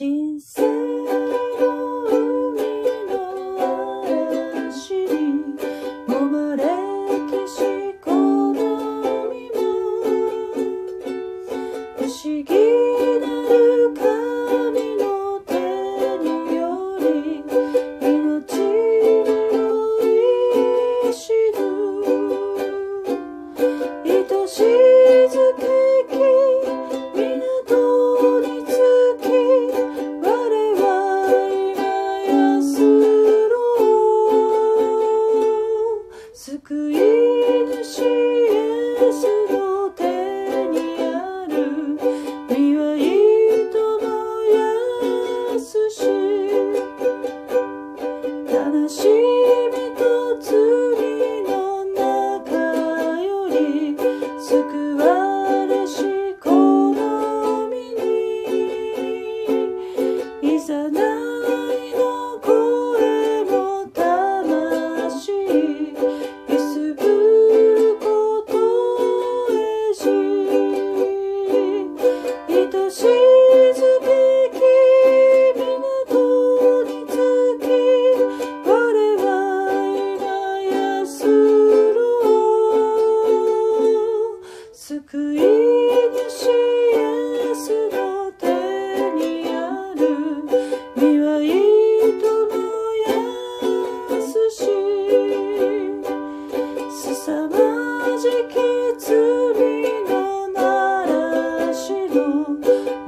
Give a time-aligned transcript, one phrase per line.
[0.00, 0.40] 人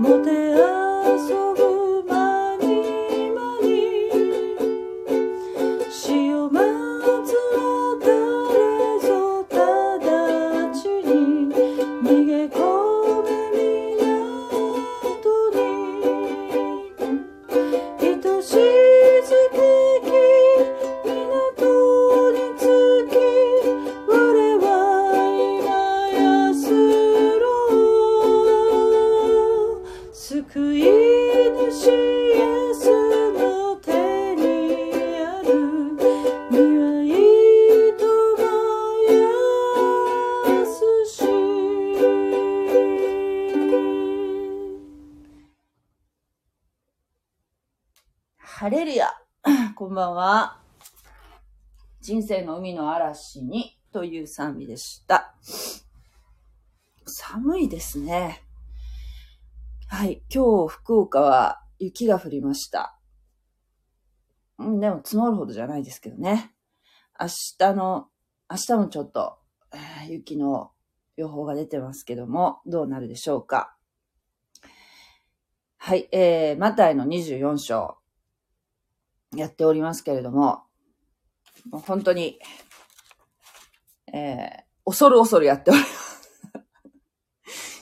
[0.02, 0.51] もて
[52.62, 55.34] 海の嵐にという賛美でした
[57.04, 58.44] 寒いですね
[59.88, 60.22] はい。
[60.32, 62.98] 今日、福岡は雪が降りました。
[64.62, 66.54] んでも、積もるほどじゃないですけどね。
[67.20, 67.26] 明
[67.58, 68.08] 日の、
[68.50, 69.38] 明日もちょっと、
[69.74, 70.70] えー雪の
[71.16, 73.76] 予報が出てますけども、どうなるでしょうか。
[75.76, 76.08] はい。
[76.10, 77.98] えー、マタイの24章、
[79.36, 80.62] やっておりますけれども、
[81.70, 82.38] もう本当に、
[84.12, 86.30] えー、恐る恐るやっております。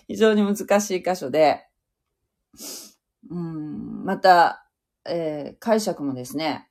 [0.06, 1.66] 非常に難しい箇所で、
[3.28, 4.66] うん、また、
[5.04, 6.70] えー解釈もですね、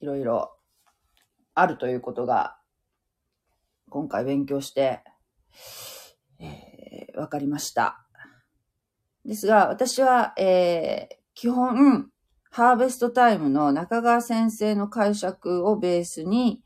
[0.00, 0.56] いろいろ
[1.54, 2.58] あるということが、
[3.90, 5.02] 今回勉強して、
[6.38, 8.06] えーわかりました。
[9.24, 12.10] ですが、私は、えー基本、
[12.56, 16.62] ハーベストタイムの中川先生の解釈をベースに、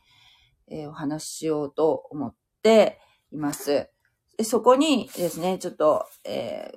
[0.70, 3.00] えーお話ししようと思って
[3.32, 3.88] います。
[4.36, 6.72] でそこにですね、ちょっと、え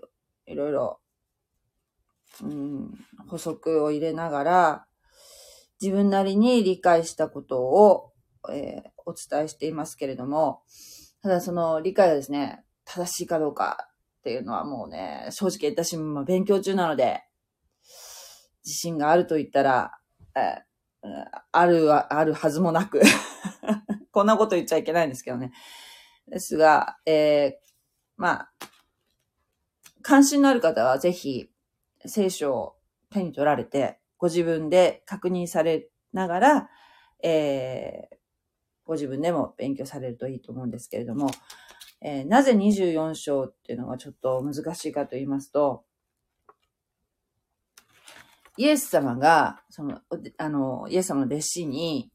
[0.47, 1.01] ーいろいろ、
[2.41, 2.94] うん、
[3.27, 4.85] 補足を入れながら、
[5.81, 8.13] 自分なりに理解したことを、
[8.50, 10.61] えーお伝えしていますけれども、
[11.21, 13.89] ただその理解がですね、正しいかどうか
[14.19, 17.25] っていうのはもうね、正直私も勉強中なので、
[18.66, 19.97] 自信があると言ったら、
[20.35, 20.63] え
[21.51, 23.01] あるは、あるはずもなく、
[24.11, 25.51] こんなこと言っちゃいけないんですけどね。
[26.27, 27.71] ですが、えー
[28.17, 28.51] まあ、
[30.01, 31.50] 関心のある方はぜひ
[32.06, 32.75] 聖書を
[33.09, 36.69] 手に取られて、ご自分で確認されながら、
[37.24, 38.21] えー
[38.83, 41.30] ご自分でも勉強されるといいと思うんですけれども、
[42.01, 45.86] えーなぜ24章っていうのがちょっと難しいかと言いますと、
[48.57, 50.01] イエス様が、その、
[50.38, 52.12] あの、イエス様の弟子に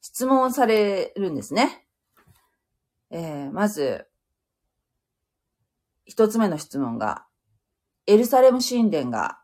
[0.00, 1.86] 質問されるんですね。
[3.10, 4.06] えーまず、
[6.06, 7.26] 一つ目の質問が、
[8.06, 9.40] エルサレム神殿が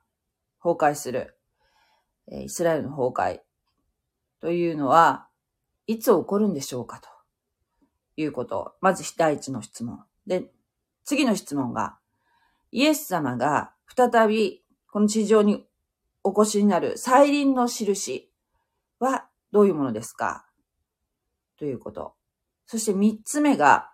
[0.63, 1.39] 崩壊する、
[2.27, 3.41] えーイスラエルの崩壊
[4.41, 5.29] というのは、
[5.87, 7.09] いつ起こるんでしょうかと
[8.17, 8.75] いうこと。
[8.81, 10.05] まず第一の質問。
[10.27, 10.51] で、
[11.05, 11.99] 次の質問が、
[12.71, 15.68] イエス様が再びこの地上に
[16.25, 18.31] お越しになる再臨の印
[18.99, 20.47] はどういうものですか？
[21.59, 22.15] ということ。
[22.67, 23.91] そして三つ目が、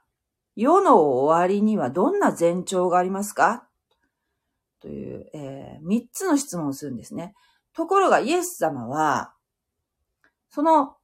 [0.56, 3.68] 世の終わりにはどんな前兆がありますか？
[4.80, 7.34] という、えー、三つの質問をするんですね。
[7.72, 9.32] ところがイエス様は、
[10.48, 10.96] その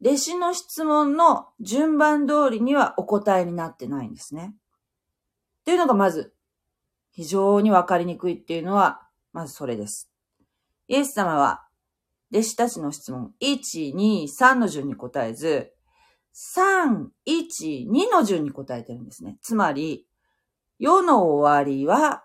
[0.00, 4.54] 弟子の質問の順番通りにはお答えになってないんですね。
[4.54, 6.34] っていうのがまず、
[7.10, 10.10] 非常にわかりにくいっていうのは、まずそれです。
[10.88, 11.66] イエス様は、
[12.32, 15.72] 弟子たちの質問、1、2、3の順に答えず、
[16.34, 19.38] 3、1、2の順に答えてるんですね。
[19.42, 20.06] つまり、
[20.78, 22.24] 世の終わりは、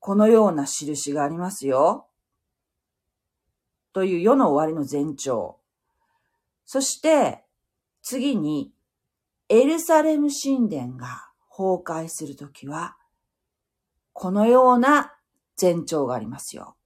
[0.00, 2.08] このような印がありますよ。
[3.92, 5.60] という世の終わりの前兆。
[6.64, 7.44] そして、
[8.02, 8.72] 次に、
[9.48, 12.96] エルサレム神殿が崩壊するときは、
[14.12, 15.14] このような
[15.60, 16.77] 前兆がありますよ。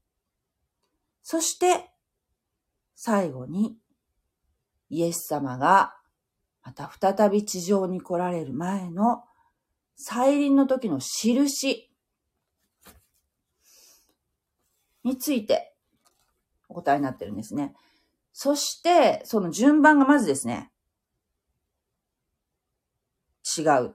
[1.22, 1.90] そして、
[2.94, 3.76] 最後に、
[4.90, 5.94] イエス様が
[6.64, 9.24] また再び地上に来られる前の
[9.96, 11.90] 再臨の時の印
[15.02, 15.74] について
[16.69, 17.74] お答えになってるんですね。
[18.32, 20.70] そして、その順番がまずですね、
[23.58, 23.94] 違う。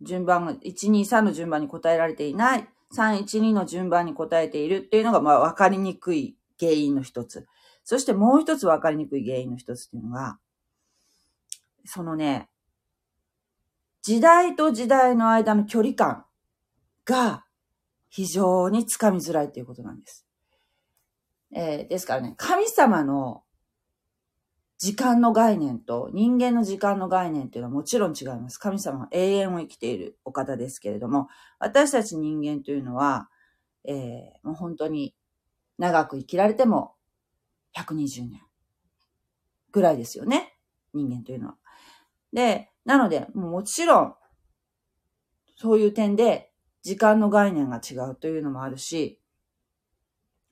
[0.00, 7.46] 順番が、1、2、3の順番に答えられていない、3、1、2の順番に答えているっていうのが、まあ、わかりにくい原因の一つ。
[7.84, 10.38] そしてもう一つわかりにくい原因の一つっていうのが、
[11.84, 12.48] そのね、
[14.02, 16.24] 時代と時代の間の距離感
[17.04, 17.44] が
[18.10, 20.26] 非常につかみづらいということなんです。
[21.54, 23.42] えー、ですからね、神様の
[24.78, 28.58] 時間の概念と人間の時間の概念っていうのはもちろん違います。
[28.58, 31.28] 神様は永遠を生きているお方ですけれども、
[31.58, 33.28] 私たち人間というのは、
[33.84, 35.14] えー、もう本当に
[35.78, 36.94] 長く生きられても
[37.76, 38.42] 120年
[39.72, 40.54] ぐらいですよね。
[40.94, 41.56] 人間というのは。
[42.32, 44.14] で、なので、もちろん、
[45.56, 46.52] そういう点で
[46.82, 49.20] 時間の概念が違うというのもあるし、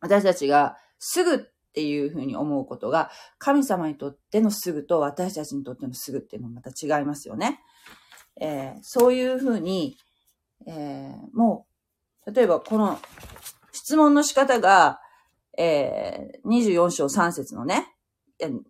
[0.00, 1.38] 私たちがすぐっ
[1.72, 7.60] ていうふうに思うことが、神様にとってのすぐと私たちにとってのすぐっていうのもまた違いますよね。
[8.40, 9.96] えー、そういうふうに、
[10.66, 11.66] えー、も
[12.26, 12.98] う、例えばこの
[13.72, 15.00] 質問の仕方が、
[15.56, 17.92] えー、24章3節のね、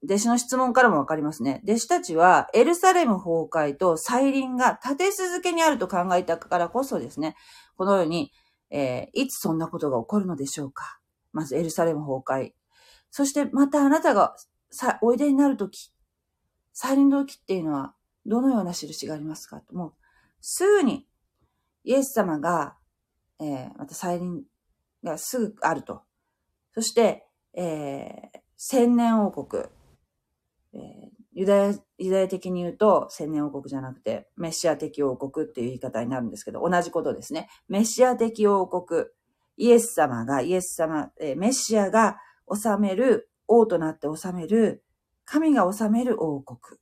[0.05, 1.61] 弟子の質問からもわかりますね。
[1.65, 7.35] 弟子たちはエルサレム崩壊と再臨が立て続けにあると考えたからこそですね、
[7.77, 8.33] このように、
[8.71, 11.01] えー、いつそんなことが起こるのでしょうか。
[11.33, 12.53] まずエルサレム崩壊。
[13.11, 14.37] そしてまたあなたが
[14.71, 15.93] さおいでになるとき、
[16.73, 17.95] 再臨の時っていうのは
[18.25, 19.63] どのような印がありますか？
[19.73, 19.93] もう
[20.41, 21.09] すぐに
[21.83, 22.77] イエス様が、
[23.41, 24.45] えー、また再臨
[25.03, 26.06] がすぐあると。
[26.77, 27.27] そして、
[27.57, 29.65] えー、千年王国。
[30.75, 30.81] えー、
[31.33, 37.49] ユダヤ、ユダヤ的に言うと千年王国じゃなくて、メシア的王国っていう言い方になるんですけど、同じことですね。
[37.67, 39.07] メシア的王国。
[39.57, 44.85] イエス様が、イエス様、えー、メシアが治める、王となって治める、
[45.25, 46.79] 神が治める王国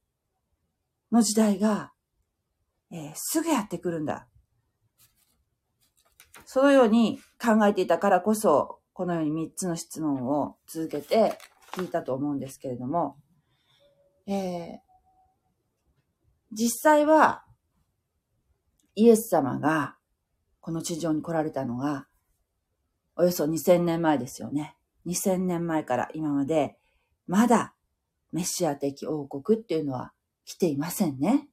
[1.13, 1.93] の時代が、
[2.91, 4.27] えー、すぐやってくるんだ。
[6.47, 11.37] そのように考えていたからこそ、このように三つの質問を続けて
[11.73, 13.17] 聞いたと思うんですけれども、
[14.27, 14.79] えー、
[16.53, 17.45] 実際は、
[18.95, 19.97] イエス様が
[20.61, 22.07] この地上に来られたのが、
[23.17, 24.77] およそ2000年前ですよね。
[25.07, 26.77] 2000年前から今まで、
[27.27, 27.75] まだ
[28.33, 30.13] メシア的王国っていうのは
[30.45, 31.49] 来ていませんね。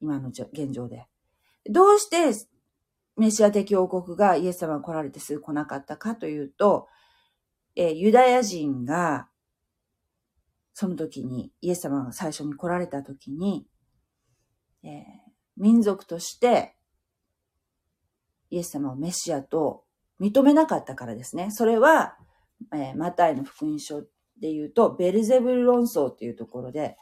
[0.00, 1.06] 今の現状で。
[1.68, 2.32] どうして
[3.16, 6.88] メシア的王国がイエス様が来られてすぐ来なかったかというと、
[7.76, 9.28] えー、ユダヤ人が、
[10.72, 13.66] その時に、イエス様が最初に来られた時に、
[14.82, 14.92] えー、
[15.56, 16.76] 民族として、
[18.50, 19.84] イエス様をメシアと
[20.20, 21.50] 認めなかったからですね。
[21.50, 22.16] それは、
[22.72, 24.02] えー、マタイの福音書
[24.40, 26.96] で言うと、ベルゼブル論争というところで、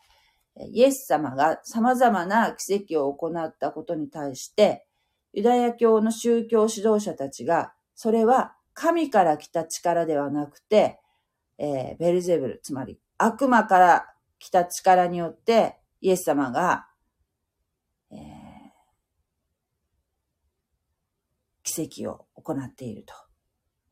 [0.71, 4.87] イエス様が様々な奇跡を行ったことに対して、
[5.33, 11.01] ユダヤ教の宗教指導者たちが、それは神から来た力ではなくて、
[11.59, 14.07] えー、ベルゼブル、つまり悪魔から
[14.39, 16.87] 来た力によって、イエス様が、
[18.11, 18.19] えー、
[21.63, 23.15] 奇跡を行っていると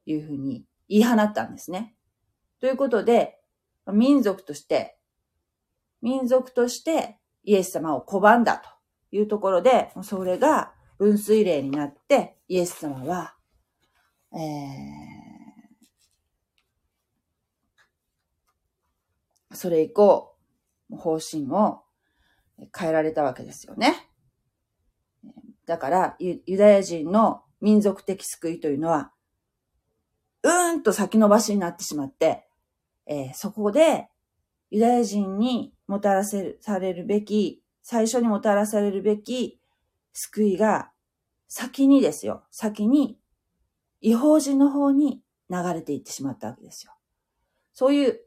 [0.06, 1.94] いうふうに言い放ったんですね。
[2.61, 3.38] ということで、
[3.92, 4.99] 民族として、
[6.02, 8.68] 民族としてイエス様を拒んだと
[9.16, 13.35] いうところで、それが分水嶺になって、イエス様は
[14.33, 20.37] えー、それ以降、
[20.90, 21.83] 方針を
[22.76, 24.11] 変えられたわけですよね。
[25.66, 29.12] だからユ、ダヤ人の民族的救いというのは、
[30.42, 32.47] うーんと先延ばしになってしまって、
[33.07, 34.09] えー、そこで
[34.71, 39.59] ユダヤ人にもたらせる、されるべき、最初にもたらされるべき
[40.12, 40.90] 救いが
[41.48, 43.18] 先にですよ、先に
[44.00, 46.92] 違法人の方に流れていってしまったわけですよ。
[47.72, 48.20] そういう、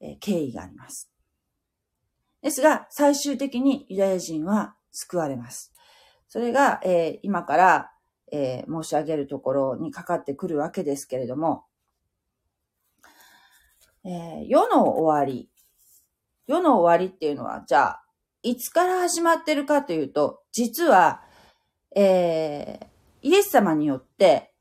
[0.00, 1.10] え、経緯があります。
[2.42, 5.74] ですが、最終的にユダヤ人は救われます。
[6.26, 7.92] それが、えー、今から、
[8.32, 11.64] えー、申し上げるところにかかってくるわけですけれども、
[14.04, 15.50] えー、世の終わり。
[16.46, 18.04] 世の終わりっていうのは、じゃあ、
[18.42, 21.22] いつから始まってるかというと、実は、
[21.96, 24.52] えー、イエス様によって、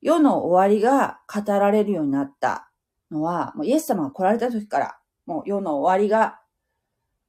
[0.00, 2.70] 世の終わりが語られるようになった
[3.10, 6.40] のは、もうイエス様が来られた時から、もう世の終わりが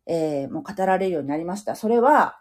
[0.07, 1.75] えー、もう語られるようになりました。
[1.75, 2.39] それは、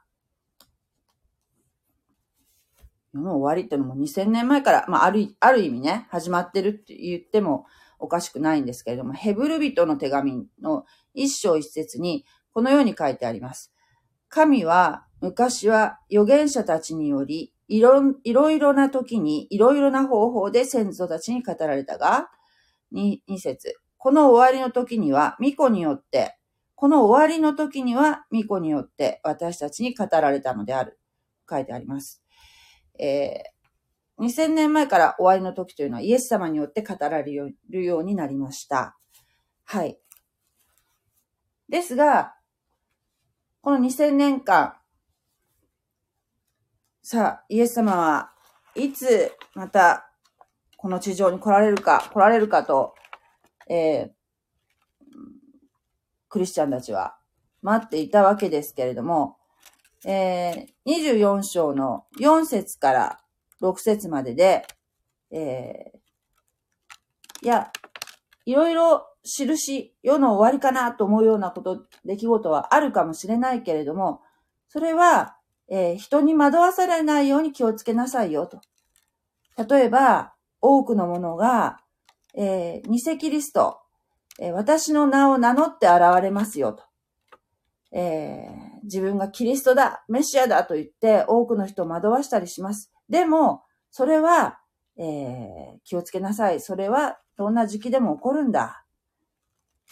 [3.13, 7.67] 世の終わりってのも2000年前から、まあ、ある、ある意味ね、始まってるって言っても
[7.99, 10.85] おかしくないんですけれども、ヘブル人の手紙の
[11.15, 13.73] 一章一節に、このように書いてあります。
[14.29, 22.29] 神は、昔は預言者たちにより、いろ、いろいろな時に、いろいろな方法で先祖たちに語られたが、
[22.93, 23.75] 二節。
[23.97, 26.37] この終わりの時には、巫女によって、
[26.75, 30.99] この終わりの時には、巫女によって私たちに語られたのである。
[31.49, 32.23] 書いてあります。
[32.99, 38.99] えー、2000年前から終わりの時というのはイエス様によって語られるようになりました。
[39.65, 39.99] はい。
[41.71, 42.35] ですが、
[43.63, 44.75] この2000年間、
[47.07, 48.31] さあ、イエス様は
[48.75, 50.09] いつまた
[50.79, 52.95] この地上に来られるか、来られるかと、
[53.69, 54.09] えー、
[56.31, 57.15] クリスチャンたちは
[57.61, 59.37] 待っていたわけですけれども、
[60.07, 63.21] えー、24章の4節から
[63.61, 64.67] 6節までで、
[65.31, 67.71] えー、いや、
[68.47, 74.23] いろいろ印、世の終わりかなと思うようなこと、出来事はあるかもしれないけれども、
[74.69, 75.37] それは、
[75.69, 78.61] えー、人に惑わされないように気をつけなさいよと。
[79.69, 81.79] 例えば、多くのものが、
[82.35, 83.79] えー、偽キリスト、
[84.41, 86.83] え私の名を名乗って現れますよと。
[87.93, 92.93] えー、自分がキリストだ、メシアだと言って多くの人を惑わしたりします。
[93.09, 94.59] でも、それは、
[94.97, 96.61] えー、気をつけなさい。
[96.61, 98.85] それはどんな時期でも起こるんだ。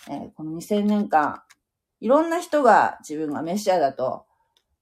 [0.08, 1.42] えー、この2000年間、
[2.00, 4.26] いろんな人が自分がメシアだと、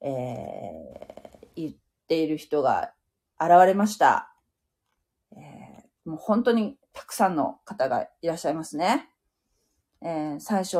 [0.01, 1.73] えー、言っ
[2.09, 2.93] ている人が
[3.41, 4.35] 現れました。
[5.33, 9.09] えー、もう本当にたくさんの方がいらっしゃいますね。
[10.03, 10.79] えー、最初、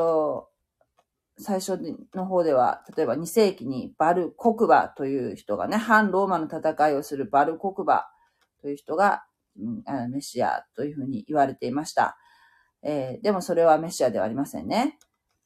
[1.37, 1.79] 最初
[2.13, 8.09] の方では、例えば2世紀にバル・コクバという人がね、反ローマの戦いをするバル・コクバ
[8.61, 9.23] という人が、
[9.59, 12.17] うん、メシアというふうに言われていました。
[12.83, 14.97] えー、でもそれはメシアではありませんね。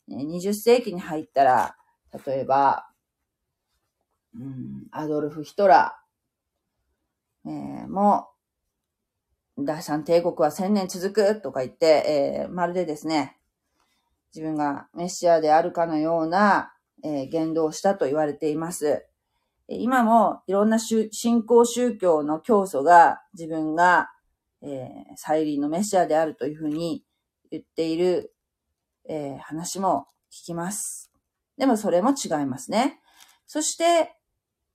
[0.09, 1.75] 20世紀に入ったら、
[2.25, 2.87] 例えば、
[4.91, 8.27] アドルフ・ヒトラー、えー、も
[9.57, 13.37] 第三帝国は千年続くとか言って、えー、まるでですね、
[14.33, 16.73] 自分がメシアであるかのような、
[17.03, 19.05] えー、言動をしたと言われています。
[19.67, 21.09] 今もいろんな信
[21.43, 24.11] 仰宗教の教祖が自分が、
[24.61, 24.81] えー、
[25.15, 27.03] 再臨のメシアであるというふうに
[27.49, 28.33] 言っている、
[29.07, 31.11] えー、話も聞きます。
[31.57, 32.99] でもそれも違いますね。
[33.47, 34.15] そして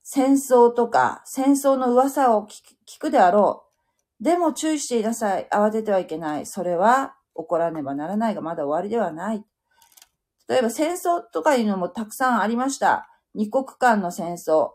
[0.03, 3.65] 戦争とか戦争の噂を聞くであろ
[4.19, 4.23] う。
[4.23, 5.47] でも注意していなさい。
[5.51, 6.45] 慌ててはいけない。
[6.45, 9.43] それは起こらねばならないがまだ終わりではない。
[10.47, 13.07] 例えば戦争とかいうのもたくさんありました。
[13.33, 14.71] 二国間の戦争、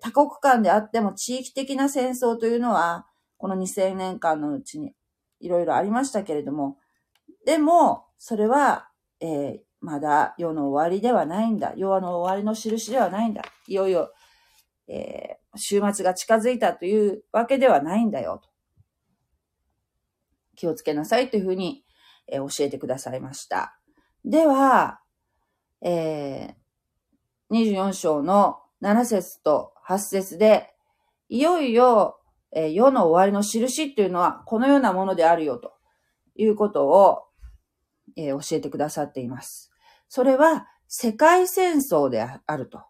[0.00, 3.06] 多国間であっても地域的な戦争というのは、
[3.36, 4.94] この2000年間のうちに
[5.40, 6.78] いろいろありましたけれども、
[7.46, 8.88] でも、それは、
[9.20, 11.74] えー、まだ世の終わりではないんだ。
[11.76, 13.42] 世の終わりの印ではないんだ。
[13.68, 14.10] いよいよ、
[14.88, 18.40] えー、週末が近づいたというわけではないんだよ。
[18.42, 18.48] と
[20.56, 21.84] 気をつけなさいというふうに、
[22.28, 23.78] えー、教えてくださいました。
[24.24, 25.00] では、
[25.82, 30.70] えー、24章の7節と8節で、
[31.28, 32.20] いよいよ、
[32.52, 35.72] えー、世の終わりの印っていうのはこのようなものであるよと
[36.36, 37.22] いうことを、
[38.16, 39.70] えー、教えてくださっています。
[40.08, 42.82] それは世界戦争であると。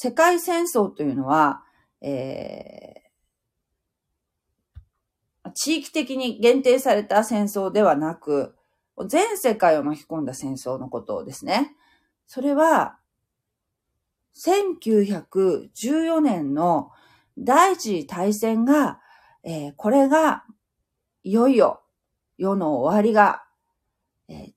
[0.00, 1.64] 世界戦争というのは、
[2.00, 8.54] えー、地域的に限定された戦争ではなく、
[9.08, 11.74] 全世界を巻き込んだ戦争のことですね。
[12.28, 13.00] それは、
[14.36, 16.92] 1914年の
[17.36, 19.00] 第一次大戦が、
[19.42, 20.44] えー、これが、
[21.24, 21.82] いよいよ
[22.36, 23.42] 世の終わりが、
[24.28, 24.52] えー、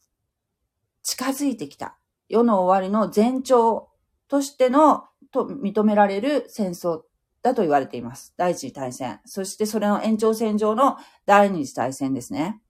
[1.01, 1.97] 近づいてきた。
[2.29, 3.89] 世の終わりの前兆
[4.27, 7.01] としての、と認められる戦争
[7.41, 8.33] だと言われています。
[8.37, 9.19] 第一次大戦。
[9.25, 12.61] そしてそれの延長線上の第二次大戦ですね。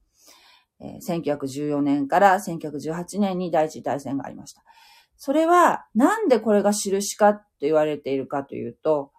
[0.79, 4.63] えー、1914年から1918年に第一次大戦がありました。
[5.17, 9.11] それは、なんでこれが印かと言われているかというと、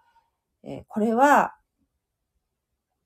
[0.64, 1.54] えー、これは、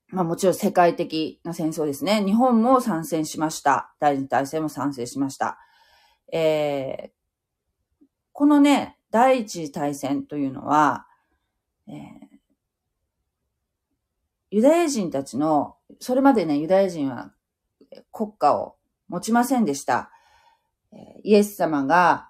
[0.09, 2.23] まあもちろん世界的な戦争ですね。
[2.25, 3.93] 日本も参戦しました。
[3.99, 5.59] 第二次大戦も参戦しました。
[6.31, 11.07] えー、このね、第一次大戦というのは、
[11.87, 11.95] えー、
[14.51, 17.33] ユダヤ人たちの、それまでね、ユダヤ人は
[18.11, 18.75] 国家を
[19.07, 20.11] 持ちませんでした。
[21.23, 22.29] イエス様が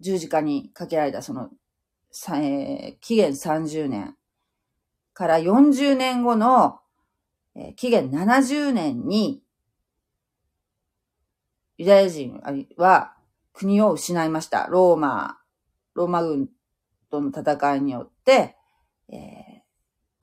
[0.00, 1.50] 十字架にかけられたその、
[2.28, 4.16] えー、紀元30年
[5.12, 6.78] から40年後の、
[7.56, 9.42] えー、紀元70年に
[11.76, 12.40] ユダヤ人
[12.76, 13.14] は
[13.58, 14.68] 国を失いました。
[14.70, 15.38] ローマ、
[15.94, 16.48] ローマ軍
[17.10, 18.56] との戦いによって、
[19.08, 19.58] えー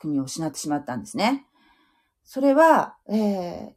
[0.05, 1.45] 国を失ってしまったんですね。
[2.23, 3.73] それは、えー、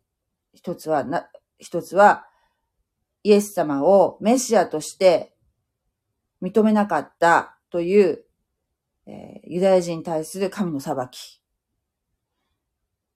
[0.52, 2.26] 一つは、な、一つは、
[3.22, 5.34] イエス様をメシアとして
[6.40, 8.24] 認めなかったという、
[9.06, 11.42] えー、ユダヤ人に対する神の裁き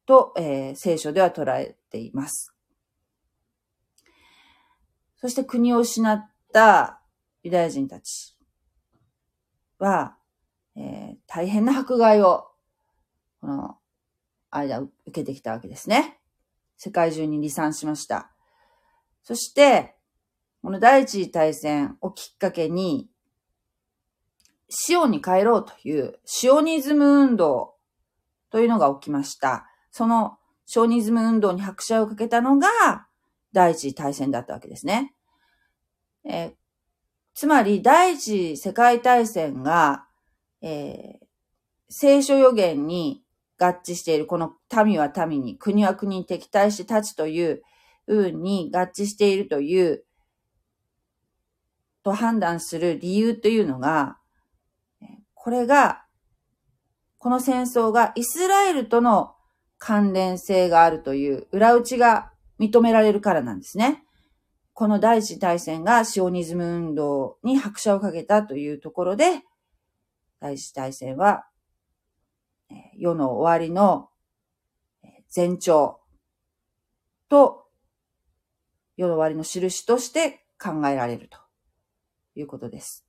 [0.07, 2.55] と、えー、聖書では捉えています。
[5.17, 7.01] そして国を失った
[7.43, 8.37] ユダヤ人たち
[9.79, 10.17] は、
[10.77, 12.49] えー、大変な迫害を
[13.41, 13.77] この
[14.51, 16.21] 間受けてきたわけですね。
[16.77, 18.31] 世界中に離散しました。
[19.23, 19.95] そして、
[20.63, 23.09] この第一次大戦をきっかけに、
[24.69, 27.75] シオに帰ろうというシオニズム運動
[28.51, 29.67] というのが起きました。
[29.91, 33.07] そのシオニズム運動に拍車をかけたのが
[33.53, 35.15] 第一次大戦だったわけですね。
[36.25, 36.53] えー、
[37.35, 40.07] つまり第一次世界大戦が、
[40.61, 41.27] えー、
[41.89, 43.23] 聖書予言に
[43.59, 44.27] 合致している。
[44.27, 44.55] この
[44.85, 47.63] 民は民に、国は国に敵対して立つという
[48.07, 50.05] 運に合致しているという、
[52.03, 54.19] と判断する理由というのが、
[55.35, 56.05] これが、
[57.19, 59.35] この戦争がイスラエルとの
[59.79, 64.05] 関連性があるという裏打ちが認められるからなんですね。
[64.75, 69.43] この第一大戦がシオニズム運動に拍車をかけたというところで、
[70.41, 71.47] 第一大戦は
[72.97, 74.09] 世の終わりの
[75.35, 76.01] 前兆
[77.29, 77.67] と
[78.97, 81.39] 世の終わりの印として考えられると
[82.35, 83.07] いうことです。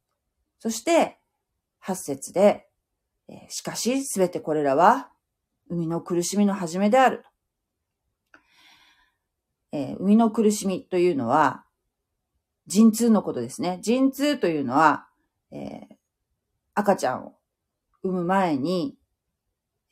[0.59, 1.19] そして、
[1.79, 2.67] 八節で、
[3.49, 5.11] しかしすべてこれらは
[5.69, 7.25] 海の苦しみの始めである。
[9.73, 11.65] えー、海の苦しみというのは、
[12.67, 13.79] 陣痛のことですね。
[13.81, 15.07] 陣痛というのは、
[15.51, 15.95] えー、
[16.75, 17.33] 赤ちゃんを
[18.03, 18.95] 産む前に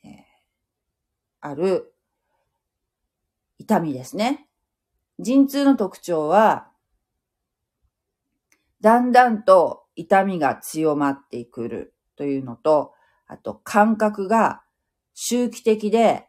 [0.04, 0.24] え
[1.40, 1.92] ある
[3.58, 4.48] 痛みですね。
[5.18, 6.68] 陣痛の特徴は、
[8.80, 12.94] だんだんと痛みが強まってくるというのと、
[13.26, 14.62] あと感覚が
[15.14, 16.28] 周期的で、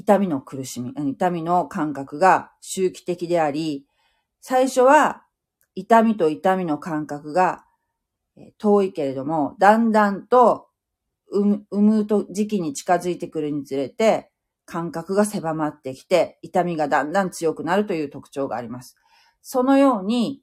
[0.00, 3.84] 痛みの苦しみ、痛みの感覚が周期的であり、
[4.40, 5.24] 最初は
[5.74, 7.66] 痛みと痛みの感覚が
[8.56, 10.68] 遠いけれども、だんだんと
[11.30, 14.30] 産む時期に近づいてくるにつれて、
[14.64, 18.96] 感覚が狭まってきて、痛みがだんだん強くなるという特徴があります。
[19.42, 20.42] そのように、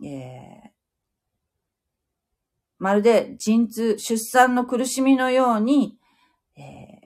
[0.00, 0.70] えー、
[2.78, 5.98] まるで陣痛、出産の苦しみのように、
[6.56, 7.01] えー、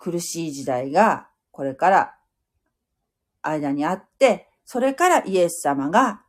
[0.00, 2.14] 苦しい時代がこれから
[3.42, 6.22] 間にあって、それからイエス様が、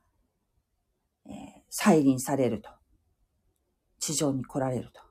[1.26, 1.34] えー、
[1.70, 2.70] 再臨されると。
[4.00, 5.02] 地上に来られると。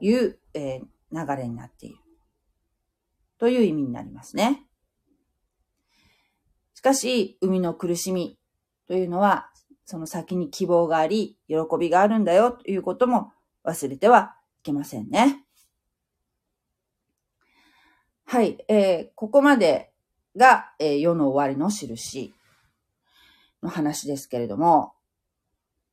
[0.00, 1.96] いう、えー、流れになっている。
[3.38, 4.66] という意味になりますね。
[6.74, 8.38] しかし、海の苦しみ
[8.86, 9.50] というのは、
[9.86, 13.32] その先に希望があり、喜びがあるんだよということも
[13.64, 15.45] 忘れてはいけませんね。
[18.28, 19.92] はい、えー、ここまで
[20.36, 22.34] が、えー、世の終わりの印
[23.62, 24.94] の話ですけれども、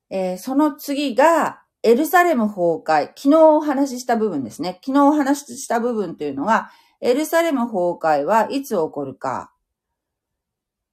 [0.09, 4.79] えー、その次が、エルサレム崩壊、昨日お話しした部分ですね。
[4.83, 9.53] 昨日お話しした部分というのが、エルサレム崩壊はいつ起こるか、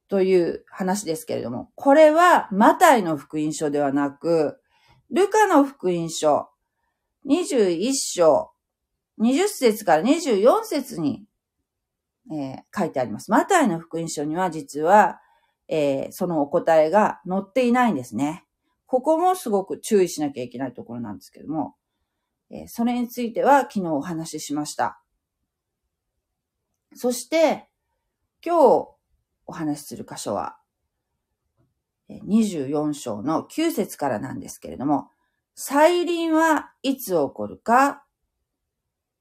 [0.08, 4.60] という話ですけれども、これはマタイの福音書ではなく、
[5.10, 6.50] ルカの福音書、
[7.26, 8.50] 21章、
[9.20, 11.24] 20節から24節に、
[12.30, 13.30] えー、書いてあります。
[13.30, 15.20] マタイの福音書には実は、
[15.68, 18.44] えー、そのお答えが載っていないんですね。
[18.86, 21.74] ここもすごく注意しなきゃいけないところなんですけども、
[22.50, 25.00] えー、それについては昨日お話ししました。
[26.94, 27.68] そして、
[28.44, 28.88] 今日
[29.46, 30.56] お話しする箇所は、
[32.08, 35.10] 24章の9節からなんですけれども、
[35.54, 38.04] 再臨はいつ起こるか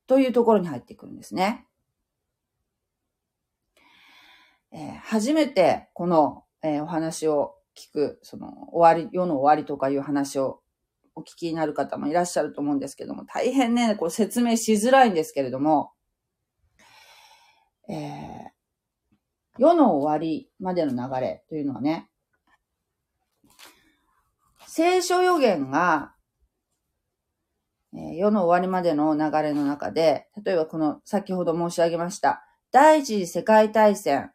[0.08, 1.67] というところに入ってくるんですね。
[4.71, 10.62] えー、初めてこの、えー、お話を聞く、その終わり、世の終わりとかいう話を
[11.15, 15.91] お聞きになる方もいらっしゃると思うんですけども、大変ね、これ説明しづらいんですけれども、
[17.89, 17.97] えー、
[19.58, 22.10] 世の終わりまでの流れというのはね、
[24.67, 26.13] 聖書予言が、
[27.93, 34.32] えー、世の終わりまでの流れの中で、例えばこの先ほど申し上げました、第一次世界大戦、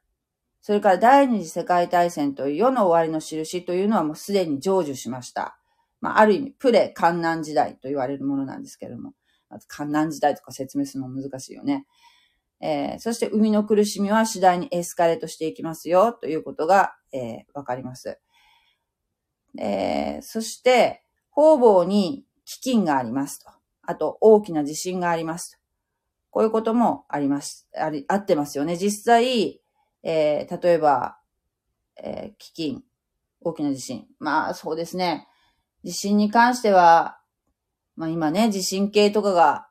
[0.67, 5.59] それから第二次世界大戦という世の終わりの印というのはもうすでに成就しました。
[6.01, 9.13] まあ、ある意味、プレ、観難時代と言われるものなんですけれども、
[9.69, 11.85] 観難時代とか説明するの難しいよね。
[12.63, 18.19] えー、そして海の苦しみは次第にエスカレートしていきますよということが、えー、わかります。
[19.59, 23.51] えー、そして、方々に飢饉がありますと。
[23.83, 25.59] あと、大きな地震がありますと。
[26.31, 28.79] こういうこともあります、あり、あってますよね。
[28.79, 29.61] 実際、
[30.05, 31.19] えー、例えば、
[31.97, 32.81] えー、飢饉、
[33.41, 34.07] 大きな地震。
[34.21, 35.27] まあ、そうですね。
[35.83, 37.19] 地震に関しては、
[37.97, 39.67] まあ今ね、地震計とかが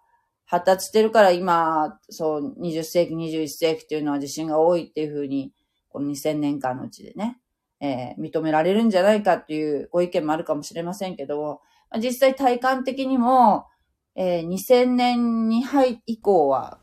[0.46, 5.54] 発達してるから今、そう、20世紀、21世紀っていうのは地震が多いっていうふうに、
[5.90, 7.40] この2000年間のうちでね、
[7.80, 11.62] えー、認められるんじゃないかっていうご意見もあるかもしれませんけど、
[11.98, 13.68] 実際体感的にも、
[14.16, 16.80] えー、2000年に入以降は、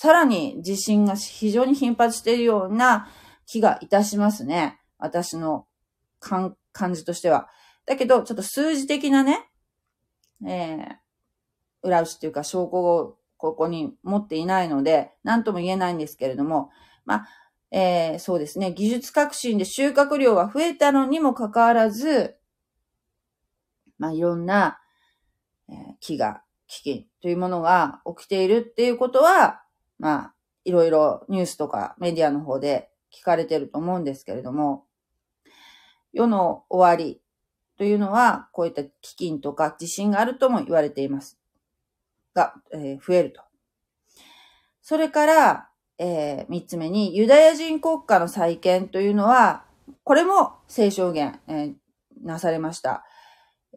[0.00, 3.10] さらに地震が非常に頻発しているような
[3.44, 4.80] 気がいたしますね。
[4.96, 5.66] 私の
[6.20, 6.56] 感
[6.94, 7.50] じとしては。
[7.84, 9.50] だけど、ちょっと数字的なね、
[10.42, 10.86] えー、
[11.82, 16.70] 裏打ちっていうか証拠をここに持っていないので、何とも言えないんですけれども、
[17.04, 17.28] まあ、
[17.70, 22.38] えー、そうですね、技術革新で収穫量は増えたのにもかかわらず、
[23.98, 24.80] まあ、いろんな、
[25.68, 29.60] えー、飢餓、危機というものが起きているっていうことは、
[30.00, 30.34] まあ、
[30.64, 34.86] いろいろニュースとかメディアの方で聞かれてると思うんですけれども、
[36.12, 37.20] 世の終わり
[37.76, 41.38] というのは、こういった飢饉とか地震があるとも言われています。
[42.34, 43.42] が、えー、増えると。
[44.82, 49.64] それから、えー、三つ目に、ユダヤ人国家の再建というのは、
[50.02, 51.74] これも聖書言、えー、
[52.22, 53.04] なされました。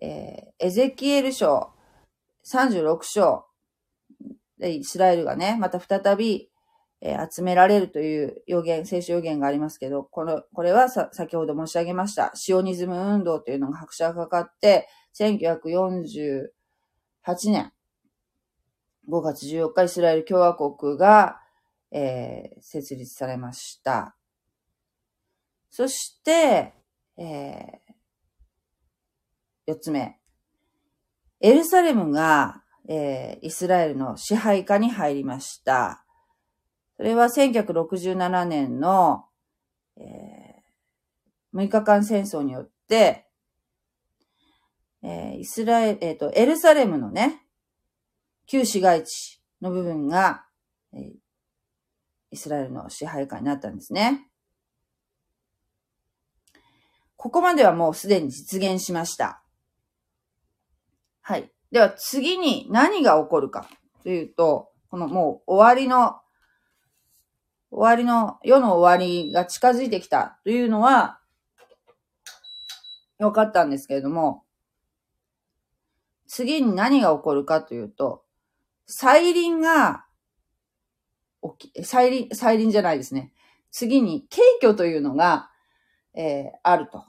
[0.02, 1.72] えー、エゼキエル書
[2.46, 3.46] 36章
[4.64, 6.50] で、イスラエルがね、また再び、
[7.02, 14.88] えー、集められるという予言、聖書予言がありますけど、この、これはさ、先ほど申し上げました、シオニズム運動というのが拍車がかかって、
[15.20, 16.48] 1948
[17.52, 17.74] 年、
[19.10, 21.42] 5月14日、イスラエル共和国が、
[21.92, 24.16] えー、設立されました。
[25.70, 26.74] そして、
[27.18, 30.18] えー、4つ目。
[31.42, 36.06] エルサレムが、えー、イスラエルの支配下に入りました。
[36.98, 39.26] それは1967年の、
[39.98, 43.28] えー、6日間戦争によって、
[45.02, 47.42] えー、イスラエル、えっ、ー、と、エルサレムのね、
[48.46, 50.46] 旧市街地の部分が、
[50.94, 51.12] えー、
[52.32, 54.30] イスラエルの支配下になったんですね。
[57.16, 59.44] ここまではもうすでに実現しました。
[61.22, 61.53] はい。
[61.74, 63.68] では次に何が起こるか
[64.04, 66.20] というと、このもう終わりの、
[67.72, 71.20] 終わりの、世の終わりが近づいてきたというのは、
[73.18, 74.44] 分かったんですけれども、
[76.28, 78.24] 次に何が起こるかというと、
[78.86, 80.06] 再臨が、
[81.84, 83.34] 再臨、再臨じゃないですね。
[83.72, 85.50] 次に、軽挙というのが、
[86.14, 87.04] えー、あると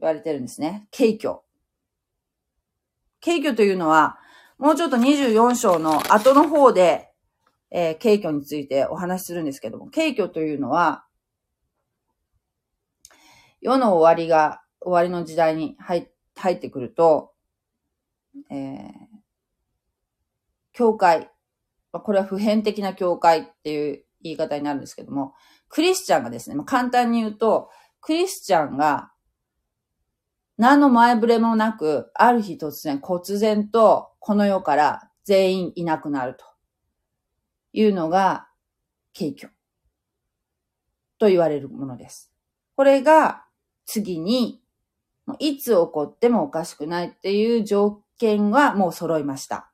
[0.00, 0.88] 言われてるんですね。
[0.90, 1.45] 軽挙。
[3.26, 4.20] 軽挙というのは、
[4.56, 7.10] もうちょっと24章の後の方で、
[7.72, 11.04] えー、軽挙についてお話しするんですけども、軽挙というのは、
[13.60, 17.32] 世の終わりが、終わりの時代に入入ってくると、
[18.48, 18.90] えー、
[20.72, 21.28] 教会。
[21.90, 25.34] これは普遍的な教会っていう言い方になるんですけども、
[25.68, 29.10] クリスチャンがですね、まあ、簡単に言うと、クリスチャンが
[30.58, 36.44] 何の前触れもなく、ある日突然、忽然とこの世から全員いなくなると
[37.72, 38.48] いうのが、
[39.12, 39.52] 景挙
[41.18, 42.32] と言われるものです。
[42.74, 43.44] これが
[43.84, 44.62] 次に、
[45.38, 49.70] いつ起こってもおかしくないっていう条件はもう揃いました。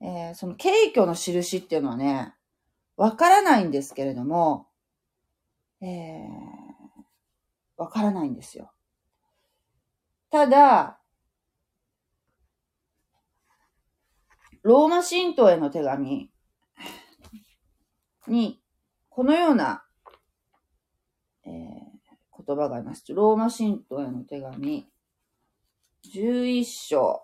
[0.00, 2.34] えー、その景挙の印っていうのはね、
[2.96, 4.66] わからないんですけれども、
[5.80, 6.67] えー、
[7.78, 8.72] わからないんですよ。
[10.30, 11.00] ただ、
[14.62, 16.30] ローマ神道への手紙
[18.26, 18.60] に、
[19.08, 19.84] このような、
[21.46, 23.04] えー、言葉があります。
[23.14, 24.90] ローマ神道への手紙、
[26.04, 27.22] 11章。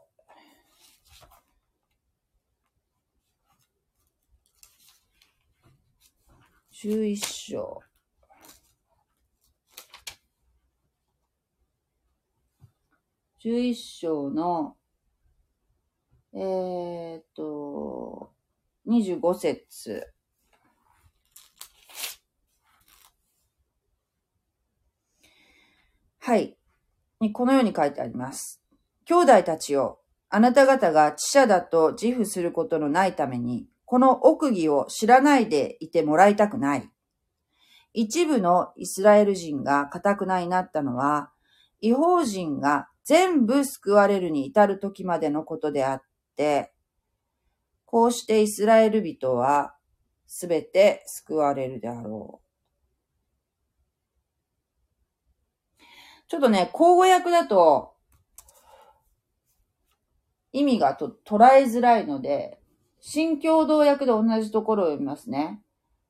[6.72, 7.80] 11章。
[13.44, 14.76] 11章の、
[16.32, 18.32] えー、っと、
[18.88, 20.06] 25節。
[26.20, 26.56] はい。
[27.20, 28.62] にこのように書いてあります。
[29.04, 36.88] 兄弟たちよ、あなた方が知者だと自負することのないために、この奥義を知らないでいてもらいたくない。
[37.92, 41.30] 一部のイスラエル人が堅くなになったのは、
[41.82, 46.02] 違法人が全部救われるに至る時までのことであっ
[46.36, 46.72] て、
[47.84, 49.76] こうしてイスラエル人は
[50.26, 52.44] すべて救われるであろう。
[56.26, 57.94] ちょっとね、口語訳だと
[60.52, 62.58] 意味がと捉えづらいので、
[63.00, 65.60] 新共同訳で同じところを読みますね。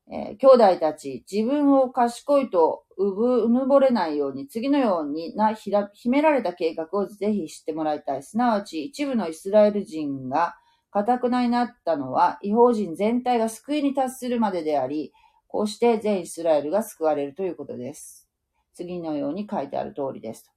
[0.06, 8.22] えー、兄弟たち、自分を賢いとうぶ、うぬぼれないように、次のようにな、ひら、秘められた計画をぜひ知ってもらいたい。
[8.22, 10.56] すなわち、一部のイスラエル人が、
[10.90, 15.12] 堅くなになったのは、違法人全体が救いに達するまでであり、
[15.48, 18.28] こうして全イスラエルが救われるということです。
[18.74, 20.52] 次のように書いてある通りです。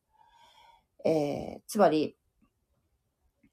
[1.06, 2.18] えー、つまり、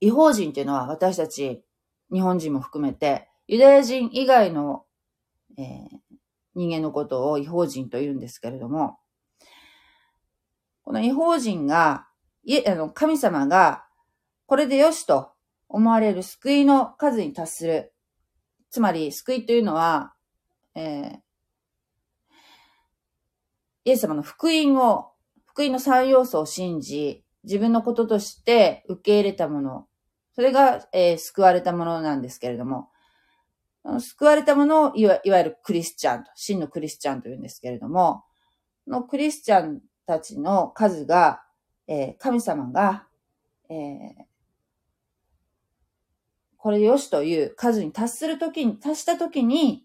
[0.01, 1.65] 違法人っていうのは私たち、
[2.13, 4.85] 日本人も含めて、ユダヤ人以外の
[5.57, 5.99] えー、
[6.55, 8.99] 人間のことを違法人と言うんですけれども、
[10.83, 12.07] この違法人が、
[12.45, 13.85] いえあの神様が
[14.47, 15.33] これでよしと
[15.69, 17.93] 思われる救いの数に達する。
[18.71, 20.15] つまり、救いというのは、
[20.75, 21.19] えー、
[23.85, 25.13] イエス様の福音を、
[25.47, 29.87] 福音の三要素を信じ、自分のこととして受け入れたもの、
[30.35, 32.89] それが、えー、救われたものなんですけれども、
[34.01, 38.25] 救われたものをいわゆるクリスチャンと、真のクリスチャンと言うんですけれども、
[38.87, 41.43] のクリスチャンたちの数が、
[41.87, 43.07] えー、神様が、
[43.69, 43.77] えー、
[46.57, 49.85] これでよしという数に達するときに、達したときに、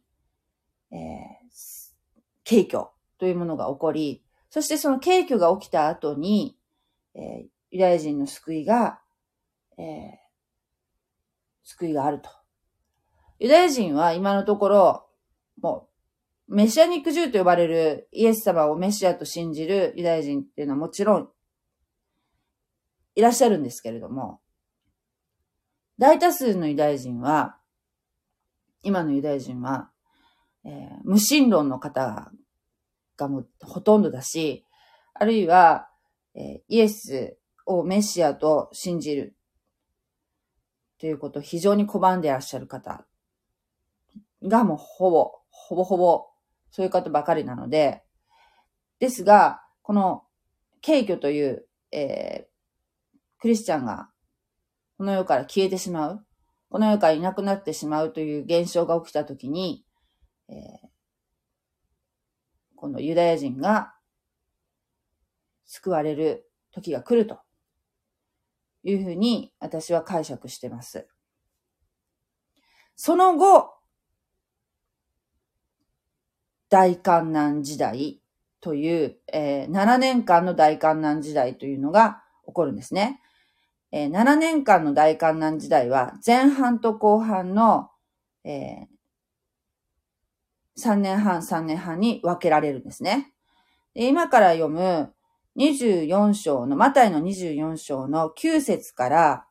[0.91, 0.97] えー、
[2.45, 6.57] 景挙というものが起こり、そしてその景挙が起きた後に、
[7.15, 9.01] えー、ユダヤ人の救いが、
[9.77, 9.85] えー、
[11.63, 12.38] 救いがあると。
[13.39, 15.05] ユダヤ人は今のところ、
[15.61, 15.87] も
[16.47, 21.29] う、メシアニックジューと呼ばれるイエス様をメシアと信じるユダヤ人っていうのはもちろん
[23.15, 24.41] いらっしゃるんですけれども、
[25.97, 27.57] 大多数のユダヤ人は、
[28.83, 29.91] 今のユダヤ人は、
[30.65, 30.71] えー、
[31.03, 32.31] 無神論の方
[33.15, 34.65] がもうほとんどだし、
[35.13, 35.89] あるいは、
[36.35, 39.35] えー、イエスをメシアと信じる
[40.99, 43.05] ということを非常に拒んでいらっしゃる方
[44.43, 46.25] がもうほぼ、ほぼほぼ、
[46.71, 48.03] そういう方ばかりなので、
[48.99, 50.23] ですが、この、
[50.85, 54.09] 軽挙という、えー、クリスチャンが、
[54.97, 56.25] この世から消えてしまう、
[56.69, 59.85] この世からいなくなってしまうという現象が起きたときに、
[60.47, 60.57] えー、
[62.75, 63.93] このユダヤ人が
[65.65, 67.39] 救われる時が来ると。
[68.83, 71.07] いうふうに私は解釈してます。
[72.95, 73.73] その後、
[76.69, 78.21] 大観難時代
[78.61, 83.21] という、えー、7年間の大観難時代というのが起こるんですね。
[83.91, 87.89] えー、7年間の大観難時代は前半と後半の、
[88.43, 88.87] えー、
[90.81, 93.33] 3年半、3年半に分けられるんですね。
[93.95, 95.13] で今から読む
[95.57, 99.45] 24章の、マタイの24章の9節から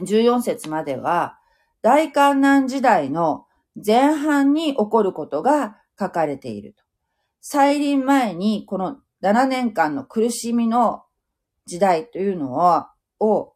[0.00, 1.38] 14節までは、
[1.82, 3.46] 大観難時代の
[3.84, 6.82] 前半に起こることが書かれていると。
[7.40, 11.04] 再臨前にこの7年間の苦しみの
[11.66, 12.84] 時代というのを、
[13.26, 13.54] を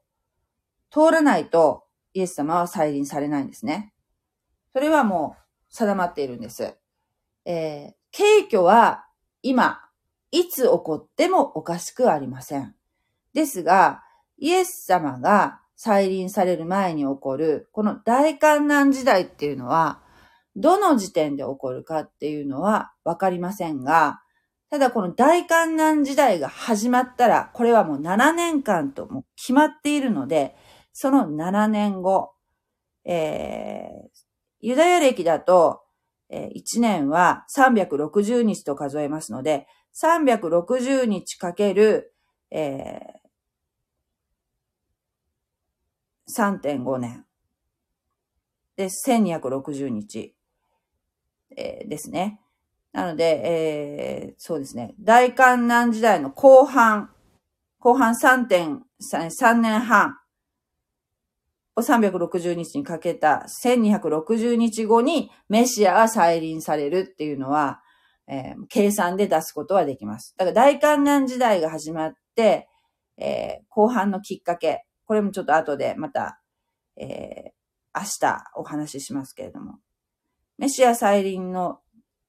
[0.91, 3.93] 通らないとイエス様は再臨されないんですね。
[4.73, 6.75] それはもう定まっているんです。
[7.45, 9.07] えー、軽挙は
[9.43, 9.81] 今、
[10.31, 12.75] いつ起こってもおかしくありません。
[13.33, 14.03] ですが、
[14.37, 20.01] イエス様が再臨される前に起こる、この大観難時代っていうのは、
[20.59, 24.21] どの時点で起こるかっていうのはわかりませんが、
[24.71, 30.57] ただこの大観難時代が始まったら、これはもう7年間とも決まっているので、
[30.93, 32.33] その7年後、
[33.05, 34.09] えー、
[34.61, 35.83] ユダヤ歴だと、
[36.29, 42.13] えー、1年は360日と数えますので、360日かける、
[42.51, 47.25] えー、3.5年。
[48.77, 50.35] で、1260日、
[51.59, 52.41] えー、ですね。
[52.93, 54.95] なので、えー、そうですね。
[55.01, 57.11] 大観難時代の後半、
[57.81, 60.17] 後半3.3年半
[61.77, 67.81] を360日にかけた1260日後にメシアが再臨されるっていうのは、
[68.27, 70.35] えー、計算で出すことはできます。
[70.37, 72.69] だから大観難時代が始まって、
[73.17, 76.41] えー、後半のきっかけ、これもちょっと後でまた、
[76.97, 79.79] えー、明日お話ししますけれども、
[80.59, 81.79] メシア再臨の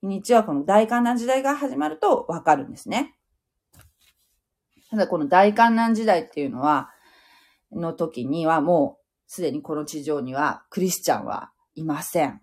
[0.01, 3.15] 日にちはこの大観難時代が始まるとわかるんですね。
[4.91, 6.91] ただこの大観難時代っていうのは、
[7.71, 12.41] の時にはもうすでにこの地上にはクリスチャンはいません。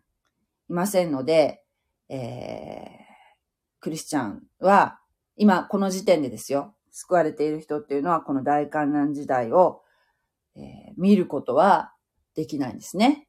[0.68, 1.62] いませんので、
[2.08, 4.98] えー、クリスチャンは
[5.36, 9.82] 今この時点でですよ、救われている人っていうのはこの大観難時代を、
[10.56, 10.62] えー、
[10.96, 11.92] 見ることは
[12.34, 13.25] できないんですね。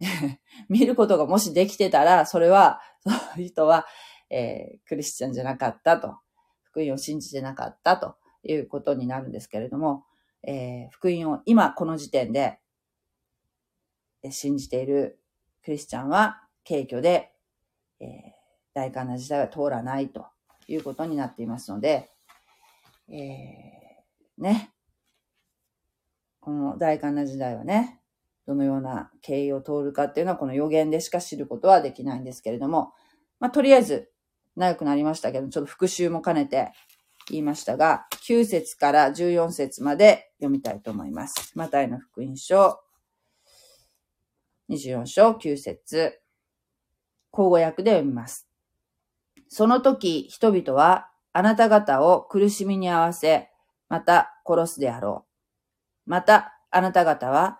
[0.68, 3.86] 見ることがもしできてたら、それは、 そういう人は、
[4.30, 6.16] えー、クリスチャンじゃなかったと、
[6.62, 10.04] 福音を信じてなかったということになるんですけれども、
[10.42, 12.60] えー、福音を今この時点で
[14.22, 15.20] え信じている
[15.64, 17.32] クリスチャンは軽挙で、
[18.00, 18.08] えー、
[18.74, 20.26] 大観な時代は通らないと
[20.66, 22.10] いうことになっていますので、
[23.08, 24.70] えー、ね、
[26.40, 28.00] この大観な時代はね、
[28.48, 32.94] どのような経緯を通るかっていうのはこの予言でしか知ることはできないんですけれども、
[33.40, 34.10] まあ、とりあえず
[34.56, 36.72] 長くなりましたけど、ちょっと復習も兼ねて
[37.28, 41.52] 言いましたが、9節から14節まで読みたいと思います。
[41.56, 42.80] マタイの福音書、
[44.70, 46.18] 24章9節
[47.30, 48.48] 口語訳で読みます。
[49.48, 53.50] その時、人々はあなた方を苦しみに合わせ、
[53.90, 55.26] また殺すであろ
[56.06, 56.10] う。
[56.10, 57.57] また、あなた方は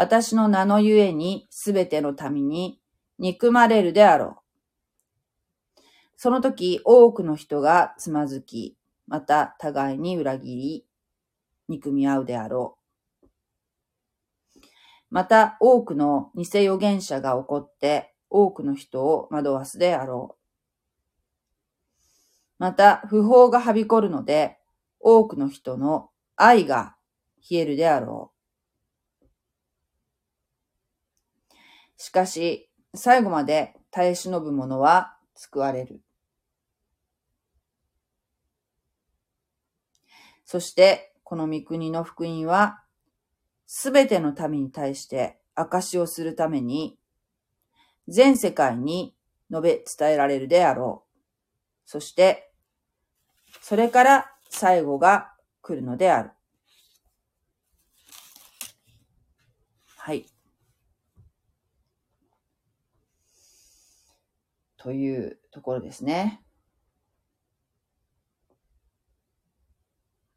[0.00, 2.80] 私の名のゆえにすべての民に
[3.18, 4.44] 憎まれるであろ
[5.76, 5.80] う。
[6.16, 8.76] その時多くの人がつまずき、
[9.08, 10.86] また互いに裏切り、
[11.68, 12.78] 憎み合うであろ
[14.62, 14.66] う。
[15.10, 21.74] また多くの偽預言者が起こって多くの人を惑わすであろう。
[22.60, 24.58] また不法がはびこるので
[25.00, 26.94] 多くの人の愛が
[27.50, 28.37] 冷えるであろう。
[31.98, 36.00] しかし、最後まで耐え忍ぶ者は救われる。
[40.44, 42.82] そして、この御国の福音は、
[43.66, 46.96] すべての民に対して証をするために、
[48.06, 49.14] 全世界に
[49.50, 51.18] 述べ伝えられるであろう。
[51.84, 52.52] そして、
[53.60, 56.30] それから最後が来るのである。
[59.96, 60.26] はい。
[64.78, 66.40] というところですね。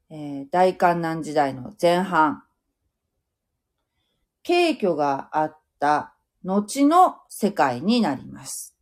[0.09, 2.43] えー、大観難時代の前半、
[4.45, 8.75] 軽挙があった後の世界になります。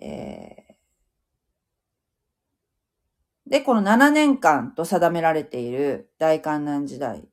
[0.00, 7.26] えー、で、この7年間と定められている大観難時代。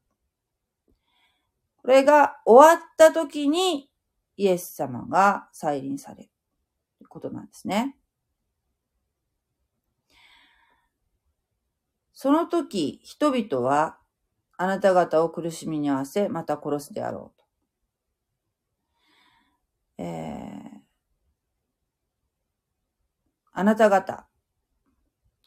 [1.78, 3.90] これが終わった時に
[4.38, 7.96] イエス様が再臨されることなんですね。
[12.14, 13.98] その時、人々は
[14.58, 17.46] あなた方を苦しみに合わせ、また殺すであろうと。
[19.98, 20.80] えー、
[23.52, 24.28] あなた方、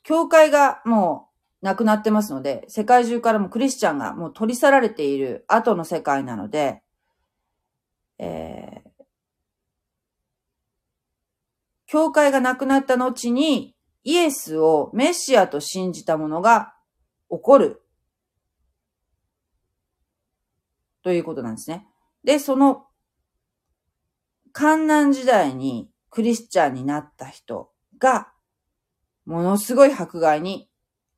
[0.02, 1.30] 教会がも
[1.62, 6.82] うなくなってますので、世界中からもクリスチャンがもう取り去られている後の世界なので、
[8.18, 9.04] えー、
[11.86, 16.74] 教会がなくなった後にイエスをメシアと信じた者が
[17.30, 17.82] 起こる。
[21.02, 21.86] ということなんですね。
[22.24, 22.86] で、その、
[24.52, 28.32] 観難時代にクリスチャンになった人が、
[29.24, 30.68] ものすごい迫害に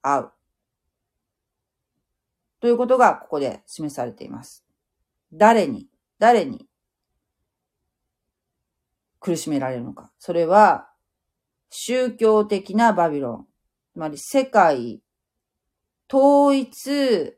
[0.02, 0.32] 遭う。
[2.60, 4.64] ということがここで示されています。
[5.32, 5.88] 誰に、
[6.18, 6.67] 誰に？
[9.20, 10.12] 苦しめられるのか。
[10.18, 10.90] それは、
[11.70, 13.46] 宗教的なバビロン。
[13.92, 15.02] つまり世界
[16.12, 17.34] 統一、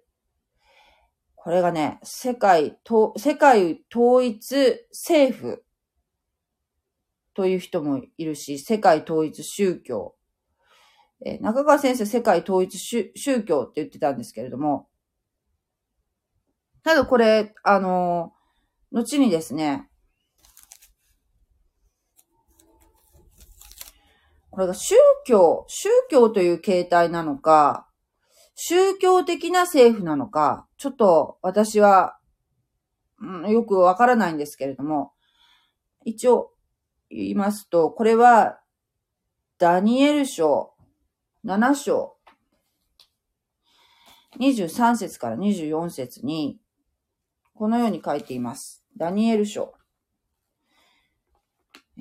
[1.35, 2.78] これがね、世界、
[3.16, 5.64] 世界統一政府
[7.35, 10.14] という人もいるし、世界統一宗教。
[11.24, 14.89] え中川先生、世界統一宗教って言ってたんですけれども、
[16.83, 18.33] ただこれ、あの、
[18.93, 19.89] 後にですね、
[24.51, 24.94] これが宗
[25.26, 27.88] 教、宗教という形態なのか、
[28.55, 32.18] 宗教的な政府なのか、ちょっと私は、
[33.20, 35.12] うん、よくわからないんですけれども、
[36.05, 36.51] 一応
[37.11, 38.61] 言いますと、これは
[39.59, 40.72] ダニエル書
[41.44, 42.16] 7章
[44.38, 46.59] 23節から24節に
[47.55, 48.84] このように書いています。
[48.96, 49.74] ダニエル書。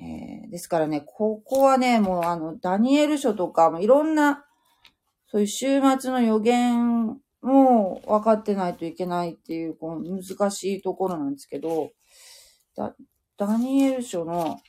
[0.00, 4.46] えー、ですからね、ここはね、もうあの、ダニエル書とか、もいろんな、
[5.26, 11.90] そういう週末の予言も分かってないといけないっていう、こう難しいところなんですけど、
[12.74, 12.94] ダ
[13.36, 14.60] ダニエル書の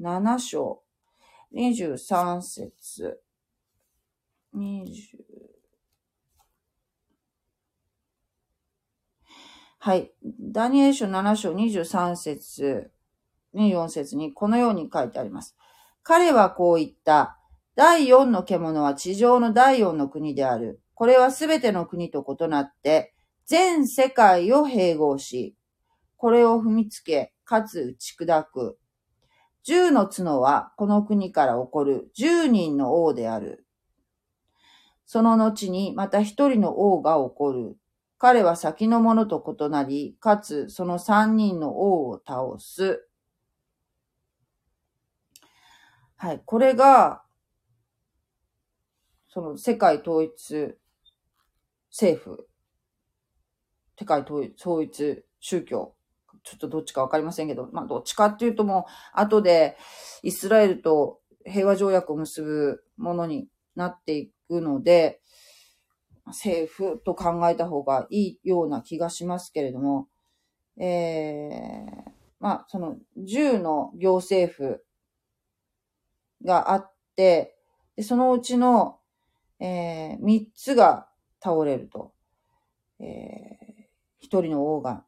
[0.00, 0.82] 7章、
[1.54, 3.20] 23節、
[4.54, 5.32] 20、
[9.84, 10.12] はい。
[10.22, 12.91] ダニエル書7章23節
[13.54, 15.56] 24節にこのように書いてあります。
[16.02, 17.38] 彼はこう言った。
[17.74, 20.80] 第四の獣は地上の第四の国である。
[20.94, 23.14] これはすべての国と異なって、
[23.46, 25.56] 全世界を併合し、
[26.16, 28.78] これを踏みつけ、かつ打ち砕く。
[29.64, 33.66] 十の角はこの国から起こる十人の王である。
[35.06, 37.76] その後にまた一人の王が起こる。
[38.18, 43.08] 彼は先のものと異なり、かつその三人の王を倒す。
[46.22, 46.42] はい。
[46.46, 47.24] これが、
[49.26, 50.76] その世界統一
[51.90, 52.46] 政府、
[53.98, 54.44] 世界統
[54.84, 55.96] 一宗教、
[56.44, 59.76] ちょっとどっちかわかりませんけど、まあどっちかっていうともう、後で
[60.22, 65.20] イスラエルと平和条約を結ぶものになっていくので、
[66.26, 70.06] 政府と考えた方がいいような気がしますけれども、
[70.78, 74.84] えー、まあ、その10の行政府
[76.44, 77.56] があって、
[77.96, 78.98] でそのうちの、
[79.60, 81.08] えー、3つが
[81.42, 82.12] 倒れると、
[83.00, 83.84] えー、
[84.18, 85.04] 一人の王が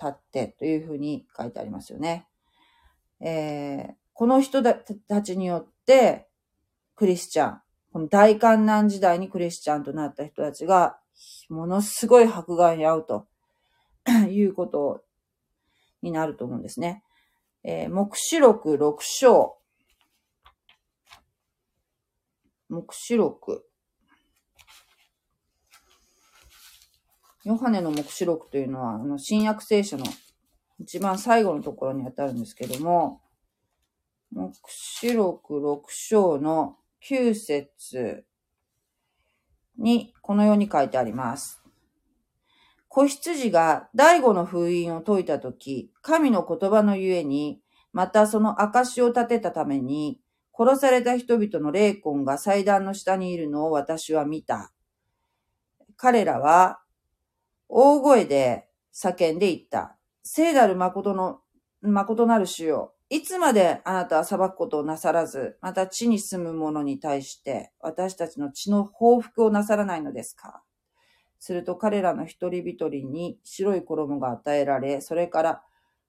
[0.00, 2.26] 立ってというふうに書いてありますよね。
[3.20, 4.74] えー、この人た
[5.22, 6.28] ちによって、
[6.94, 7.60] クリスチャン、
[7.92, 10.98] この大観難時代にクリスチャンとなった人たちが、
[11.48, 13.26] ものすごい迫害に遭うと
[14.28, 15.02] いうこと
[16.02, 17.02] になると思うんですね。
[17.64, 19.58] えー、目視録6章
[22.68, 23.64] 目視録。
[27.44, 30.04] ヨハネの目視録というのは、あの、新約聖書の
[30.80, 33.20] 一番最後のところに当たるんですけども、
[34.32, 36.76] 目視録6章の
[37.08, 38.24] 9節
[39.78, 41.62] にこのように書いてあります。
[42.88, 47.60] 子羊が第五の封印を解いたとき、神の言葉のゆえに、
[47.92, 50.20] またその証を立てたために、
[50.58, 54.72] 殺された人々の霊魂が祭壇の下にいるのを私は見た。
[55.96, 56.80] 彼らは
[57.68, 59.96] 大声で叫んでいった。
[60.22, 61.40] 聖なる誠の、
[61.82, 62.94] 誠なる主よ。
[63.08, 70.62] いつまであなたは裁くことをなさらず、また地に住む者に対して私たちの血の報復をなさらないのですか
[71.38, 75.62] すると彼らの一人一人に白い衣が与えられ、それから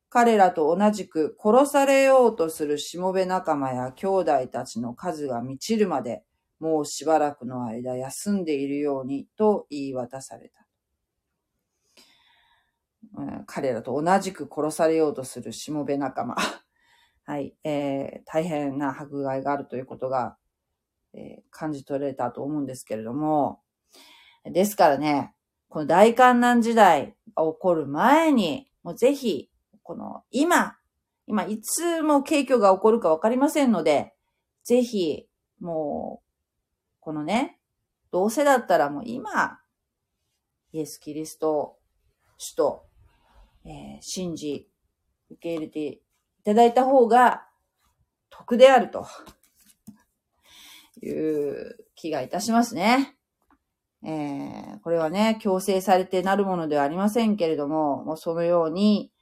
[0.09, 6.23] 彼らと同じく殺されようとするしもべ仲間や兄弟たちの数が満ちるまで、
[6.59, 10.67] もうしばらくの間休んでいるようにと言い渡された。
[13.45, 16.35] 彼らと同じく殺されようとするしもべ仲間。
[17.23, 20.37] はい、えー、大変な迫害があるということが、
[21.13, 23.61] えー、感じ取れたと思うんですけれども、
[24.45, 25.35] ですからね、
[25.67, 29.49] この大観難時代が起こる前に、もうぜひ、
[29.87, 30.75] この今、
[31.27, 34.13] 今いつも景挙が起こるかわかりませんので、
[34.65, 35.29] ぜひ、
[35.61, 37.57] もう、このね、
[38.11, 39.61] どうせだったらもう今、
[40.73, 41.77] イエス・キリスト、
[42.37, 42.83] 主と、
[43.63, 44.67] えー、信じ、
[45.31, 46.01] 受け入れてい
[46.43, 47.45] ただいた方が
[48.29, 49.07] 得であると
[51.01, 53.15] いう気がいたしますね。
[54.03, 59.13] えー、これはね、強制されてなるものではありませんけれども、もうそのように、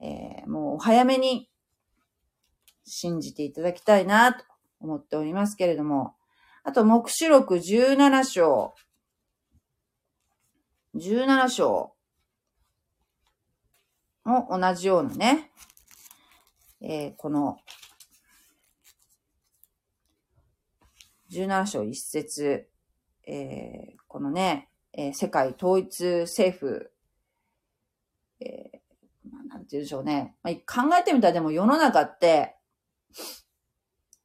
[0.00, 1.48] えー、もう早めに
[2.84, 4.44] 信じていただきたいなと
[4.80, 6.14] 思っておりますけれども、
[6.62, 8.74] あと、目視録17章。
[10.94, 11.94] 17章
[14.24, 15.52] も同じようなね、
[16.80, 17.58] えー、この、
[21.30, 22.68] 17章1節、
[23.26, 26.92] えー、このね、えー、世界統一政府、
[28.40, 28.79] えー、
[29.50, 30.36] なんて言うんでしょうね。
[30.44, 32.56] まあ、考えてみたらでも世の中って、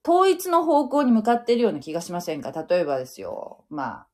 [0.07, 2.51] 統一の方向に向かっているような気がしませんか？
[2.51, 3.65] 例えばですよ。
[3.69, 4.07] まあ、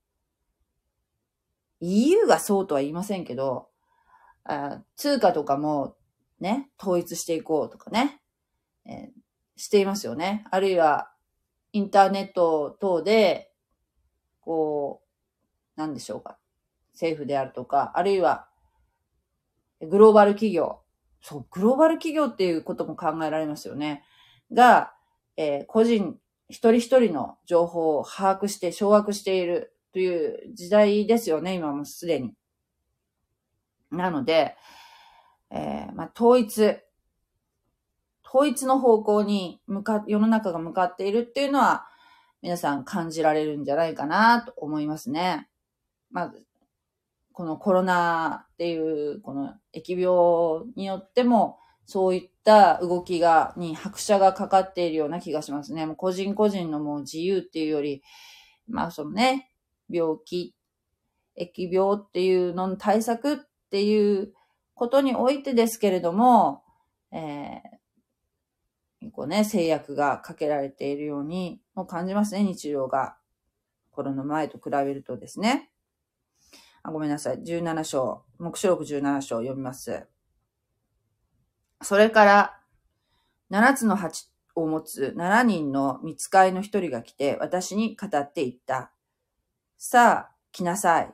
[1.82, 3.68] EU がそうとは言いませんけど、
[4.46, 5.98] あ通貨とかも
[6.40, 8.22] ね、統一していこうとかね、
[8.86, 9.12] えー、
[9.58, 10.46] していますよね。
[10.50, 11.12] あるいは、
[11.74, 13.52] インターネット等で、
[14.40, 15.04] こ
[15.76, 16.38] う、なんでしょうか。
[16.94, 18.48] 政府であるとか、あるいは、
[19.82, 20.81] グローバル企業。
[21.22, 24.04] そう、グローバル企業っていうことも考えられますよね。
[24.52, 24.94] が、
[25.38, 26.18] えー、個人、
[26.50, 32.34] 一人一人の情報を把握して掌握しているという時代ですよね、今もすでに。
[33.92, 34.56] なので、
[35.50, 36.80] えー、まあ、統一、
[38.26, 41.88] 統一の方向に向か、世の中が向かっているっていうのは、
[42.42, 45.50] 皆さん感じられるんじゃないかなと思いますね。
[46.10, 46.46] まず、
[47.34, 55.86] このコロナっていう、この疫病によっても、そういった動きが、に拍車がかかっているような気がしますね。
[55.86, 58.04] もう個人個人のもう自由っていうより、
[58.68, 59.52] まあそのね、
[59.90, 60.56] 病気、
[61.38, 63.38] 疫病っていうのの対策っ
[63.70, 64.34] ていう
[64.74, 66.64] ことにおいてですけれども、
[67.12, 73.18] えー、こうね、制約がかけられているようにも感じますね、日常が。
[73.92, 75.71] コロナ前と比べるとですね。
[76.84, 77.40] あごめんなさい。
[77.40, 80.08] 17章、目視録17章読みます。
[81.82, 82.60] それから、
[83.52, 88.92] 7つの鉢を持つ7人の見つかいの一人が来て、私に語っていった。
[89.78, 91.14] さあ、来なさい。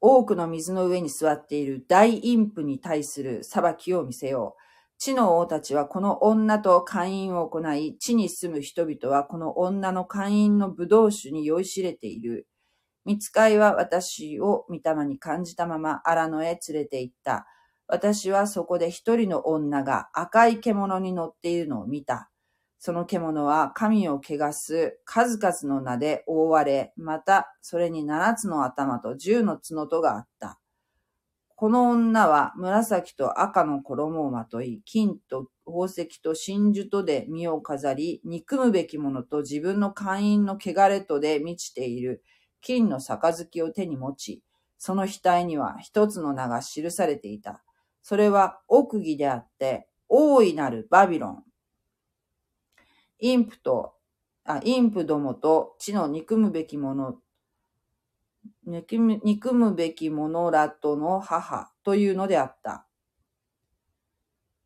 [0.00, 4.60] 多くの水の上に座っている大陰譜に対する裁きを見せよう。
[4.98, 12.48] 地の王たちはこの女と会員を行い、地に住む人々はこの女の会員の武道酒に酔いしれている。
[13.04, 17.46] 見つかいは私を御霊に感じたまま荒野へ連れて行った。
[17.86, 22.30] 私はそこで一人の女が赤い獣に乗っているのを見た。
[22.78, 30.60] その獣は神を汚す数々の名で覆われ、またそれに七つの頭と十の角とがあった。
[31.56, 42.22] この女は紫と赤の衣をまとい、金と宝石と真珠とで身を飾り、憎むべきものと自分の会員の汚れとで満ちている
[42.64, 44.42] 金の杯を手に持ち、
[44.78, 47.62] その額には一つの名が記されていた。
[48.02, 51.44] それは奥義であって、大いなるバビロン、
[53.18, 53.94] インプと、
[54.44, 57.16] あ、インプどもと地の憎むべきもの、
[58.64, 58.98] 憎
[59.52, 62.86] むべき者らとの母というのであった。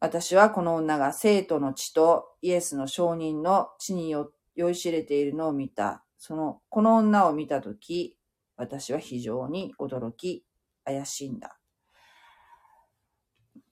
[0.01, 6.05] 私はこの女が生徒の血とイエスの証人の血に酔いしれているのを見た。
[6.19, 8.17] その、この女を見たとき、
[8.57, 10.45] 私は非常に驚き、
[10.85, 11.59] 怪しいんだ。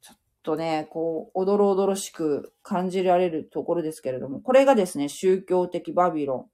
[0.00, 6.50] ちょっとね、こう、おどろおどろしく感じられるところですけれども、これがですね、宗教的バビロン、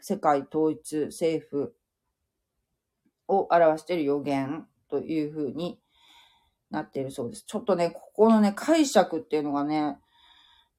[0.00, 1.74] 世界統一政府
[3.26, 5.78] を表している予言というふうに
[6.70, 7.44] なっているそうです。
[7.46, 9.98] ちょっとね、ここのね、解釈っていうのがね、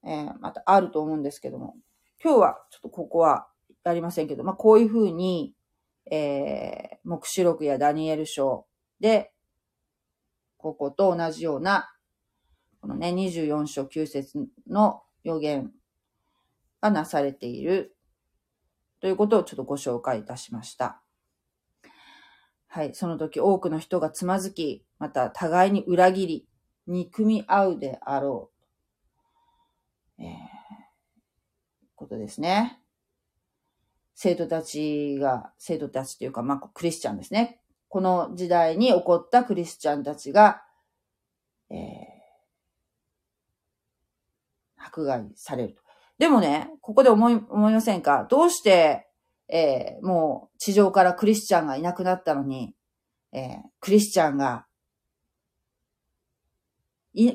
[0.04, 1.76] えー、またあると思うんですけども、
[2.22, 3.49] 今日はちょっとここは
[3.84, 5.54] やりませんけど、まあ、こういうふうに、
[6.10, 8.66] えー、目視録やダニエル書
[9.00, 9.32] で、
[10.56, 11.90] ここと同じような
[12.80, 15.70] このね、24章9節の予言
[16.80, 17.94] がなされている
[19.00, 21.02] ということをちょっとご紹介いたしました。
[22.68, 22.94] はい。
[22.94, 26.48] その時多くの人がつまずき、また互いに裏切り、
[26.86, 28.50] 憎み合うであろ
[30.18, 30.22] う。
[30.22, 30.28] えー、
[31.96, 32.79] ことですね。
[34.22, 37.58] 生徒たちが、生徒たちというか、まあ、クリスチャンですね。
[37.88, 40.60] この時代に起こったクリスチャンたちが、
[41.70, 45.80] えー、迫害されると。
[46.18, 48.26] でもね、ここで思い、思いませんか？
[48.28, 49.08] どうして、
[49.48, 52.74] えー、もう地上からクリスチャンがいなくなったのに、
[53.32, 54.66] えー、クリスチャンが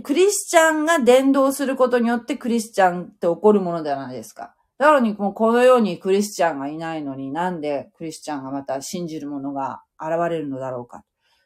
[0.04, 4.56] クリスチャンが伝道することによってクリスチャンって起こるものではないですか。
[4.78, 11.04] だからにもうこのようにクリスチャンがいないのになんでクリスチャンがまた信じるものが現れるのだろうか。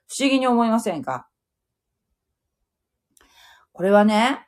[0.08, 1.28] 不思議に思いませんか？
[3.72, 4.48] これはね、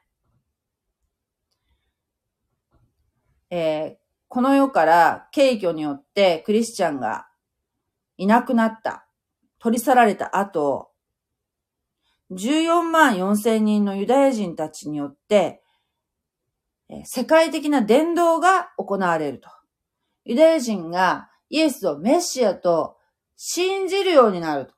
[3.49, 7.27] えー、この世から軽挙によってクリスチャンが
[8.17, 9.07] いなくなった、
[9.59, 10.91] 取り去られた後、
[12.31, 15.60] 14万4千人のユダヤ人たちによって、
[17.05, 19.49] 世界的な伝道が行われると。
[20.25, 22.97] ユダヤ人がイエスをメシアと
[23.35, 24.73] 信じるようになると。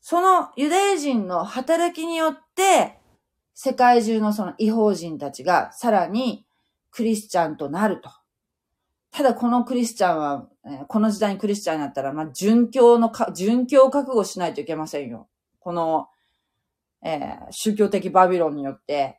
[0.00, 2.98] そのユダヤ人の働きによって、
[3.54, 6.46] 世界中のその違法人たちがさらに
[6.90, 8.10] クリスチャンとなると。
[9.10, 10.48] ただこのクリスチャンは、
[10.88, 15.26] この時代にクリスチャンになったら、まあ、殉教のか、殉教覚悟しないといけませんよ。
[15.58, 16.08] この、
[17.02, 19.18] えー、宗教的バビロンによって、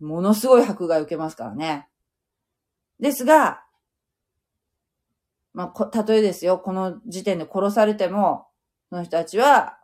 [0.00, 1.88] ものすごい迫害を受けますからね。
[3.00, 3.64] ですが、
[5.52, 8.48] まあ、たとえですよ、この時点で殺されても、
[8.90, 9.78] その人たちは、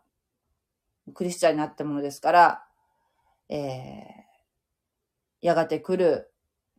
[1.15, 2.65] クリスチャンになったものですから、
[3.49, 6.33] えー、やがて来る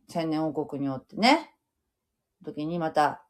[0.08, 1.54] 千年王国によってね、
[2.44, 3.24] 時にまた、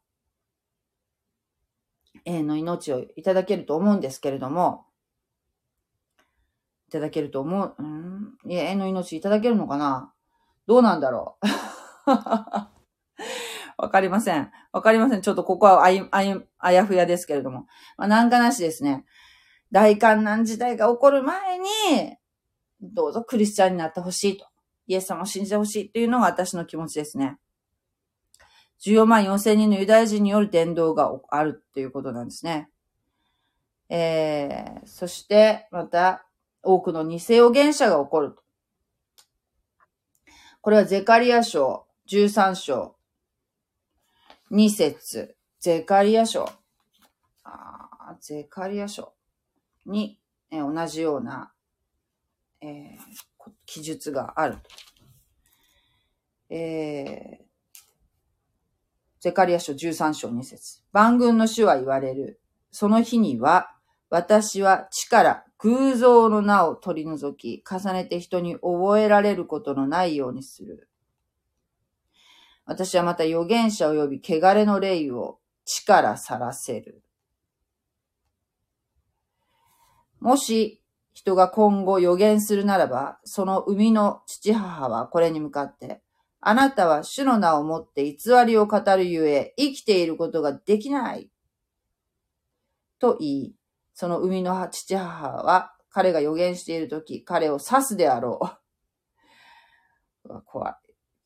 [2.25, 4.85] 永遠の命をいただけると思うんですけれども、
[6.93, 10.13] ただけると思う、うん、永遠の命いただけるのかな？
[10.65, 11.45] どうなんだろう？
[13.77, 14.51] わかりません。
[14.71, 15.21] わかりません。
[15.21, 17.67] ちょっとここはあい、あい、あやふやですけれども。
[17.97, 19.05] まあ、なんかなしですね。
[19.71, 21.65] 大観難時代が起こる前に、
[22.81, 24.45] どうぞクリスチャンになってほしいと。
[24.87, 27.37] イエス様を信じてほしいというのが私の気持ちですね。
[28.81, 32.69] 14万4千人のユダヤ人による伝道があるということなんですね。
[33.89, 36.25] えー、そして、また、
[36.63, 38.35] 多くの偽予言者が起こる。
[40.61, 42.95] これはゼカリア書13章
[44.51, 46.49] 2節ゼカリア書
[47.43, 49.13] あゼカリア書
[49.85, 50.17] に、
[50.51, 51.51] え、同じような、
[52.61, 54.57] えー、記述がある。
[56.49, 57.43] えー、
[59.19, 62.39] ゼカリア書13章2節万軍の主は言われる。
[62.71, 63.75] その日には、
[64.09, 70.89] 私は地から偶像の名を取り除き、重ねて人に覚えられることのないようにする。
[72.65, 77.01] 私はまた預言者及び汚れの霊を地から去らせる。
[80.19, 80.81] もし
[81.13, 86.01] 人が今後予言するならば、その生みの父母はこれに向かって、
[86.41, 91.29] あなたは主の名をもって偽りを語るゆえ、生きていることができない。
[92.99, 93.55] と言い、
[93.93, 98.39] その生みの父母は彼が予言しているとき、彼を刺すであろ
[100.25, 100.41] う。
[100.45, 100.75] 怖い。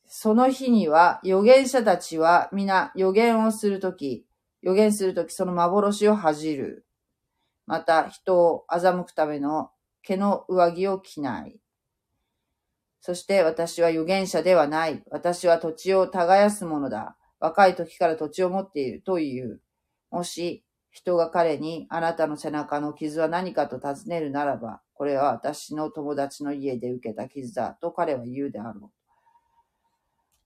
[0.05, 4.25] その日には預言者たちは皆予言をするとき、
[4.61, 6.85] 予言するときその幻を恥じる。
[7.65, 11.59] また人を欺くための毛の上着を着ない。
[12.99, 15.03] そして私は預言者ではない。
[15.11, 17.17] 私は土地を耕すものだ。
[17.39, 19.61] 若い時から土地を持っているという。
[20.09, 20.65] もし
[20.97, 28.89] 人が彼にあなたの背中の傷は何かと尋ねるならば、これは私の友達の家で受けた傷だと彼は言うであろう。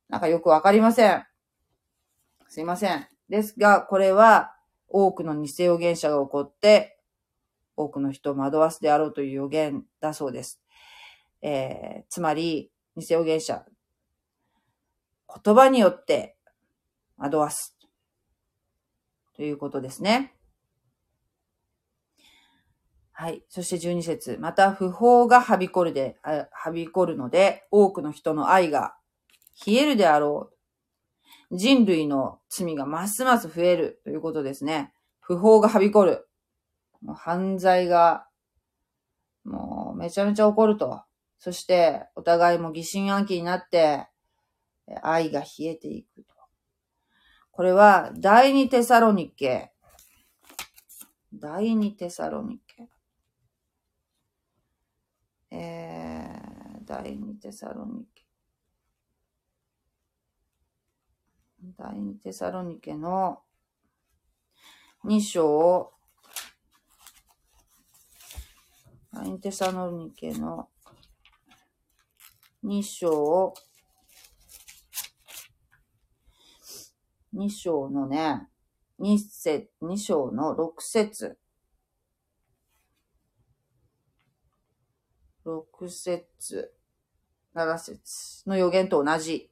[0.10, 1.24] なんかよくわかりません。
[2.50, 3.08] すいません。
[3.30, 4.54] ですが、これは
[4.90, 7.00] 多くの偽預言者が起こって、
[7.78, 10.62] 多くの人を惑わすであろうという予言だそうです。
[11.42, 13.64] えー、つまり、偽預言者、
[15.46, 16.36] 言葉によって
[17.18, 17.78] 惑わす。
[19.38, 20.36] ということですね。
[23.22, 23.44] はい。
[23.50, 28.96] そして12節また不法がはびこるで、はびこるので、多くの人の愛が
[29.64, 30.50] 冷えるであろ
[31.52, 31.56] う。
[31.56, 34.92] 人類の罪がますます増えるということですね。
[35.20, 36.28] 不法がはびこる。
[37.04, 38.26] もう犯罪が、
[39.44, 41.04] もうめちゃめちゃ起こると。
[41.38, 44.08] そして、お互いも疑心暗鬼になって、
[45.04, 46.34] 愛が冷えていくと。
[47.52, 49.72] これは、第二テサロニケ。
[51.32, 52.91] 第二テサロニケ。
[55.52, 58.24] えー、第二テサロニケ。
[61.78, 63.40] 第二テサロニケの
[65.04, 65.92] 2章、
[69.14, 70.70] 第二テサロニケの
[72.64, 73.54] 2章、
[77.36, 78.48] 2章のね、
[79.00, 81.41] 2節、2章の6節。
[85.46, 86.74] 6節、
[87.56, 89.52] 7節の予言と同じ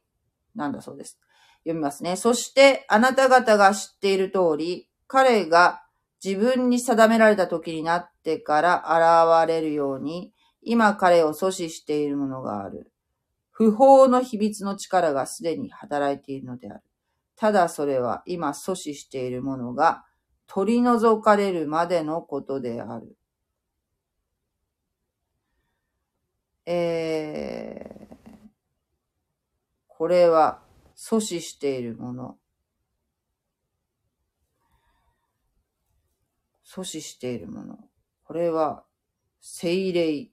[0.56, 1.20] なんだそうです。
[1.64, 2.16] 読みますね。
[2.16, 5.84] そしてあなた方が知っている通り、彼が
[6.24, 12.92] 自分に定められた時になってから現れるように、今彼を阻止しているものがある。
[13.52, 16.82] 不法の秘密の力がすでに働いているのである。
[17.36, 20.04] ただそれは今阻止しているものが
[20.48, 23.18] 取り除かれるまでのことである。
[26.66, 28.50] えー、
[29.88, 30.62] これは
[30.96, 32.38] 阻止しているもの。
[36.66, 37.80] 阻止しているもの。
[38.24, 38.86] これは、
[39.42, 40.30] 精霊。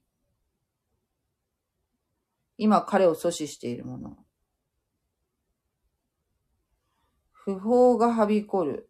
[2.57, 4.17] 今彼を阻止しているもの。
[7.31, 8.86] 不法がはびこる。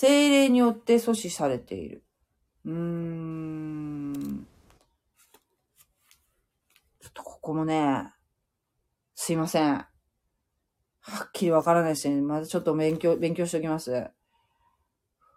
[0.00, 2.04] 精霊によって阻止されている。
[2.64, 4.46] うーん。
[7.00, 8.08] ちょっとここもね、
[9.16, 9.72] すいません。
[9.72, 9.88] は
[11.24, 12.20] っきりわからないですね。
[12.20, 14.08] まずちょっと勉強、勉強しておきます。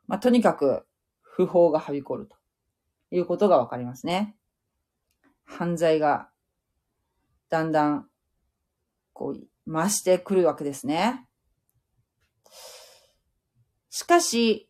[0.05, 0.86] まあ、とにかく、
[1.22, 2.36] 不法がはびこると
[3.09, 4.36] いうことがわかりますね。
[5.43, 6.30] 犯罪が
[7.49, 8.07] だんだん、
[9.14, 11.26] こう、増してくるわけですね。
[13.91, 14.69] しかし、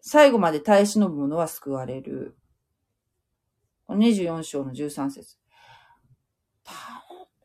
[0.00, 2.36] 最後まで耐え忍ぶ者は救われる。
[3.88, 5.36] 24章の13節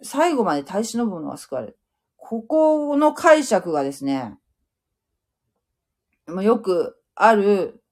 [0.02, 1.78] 最後まで耐え忍ぶ者は救われる。
[2.18, 4.36] ここの解釈がですね、
[6.28, 7.84] よくある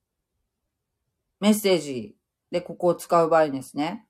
[1.40, 2.16] メッセージ
[2.50, 4.08] でここを使う場合ですね。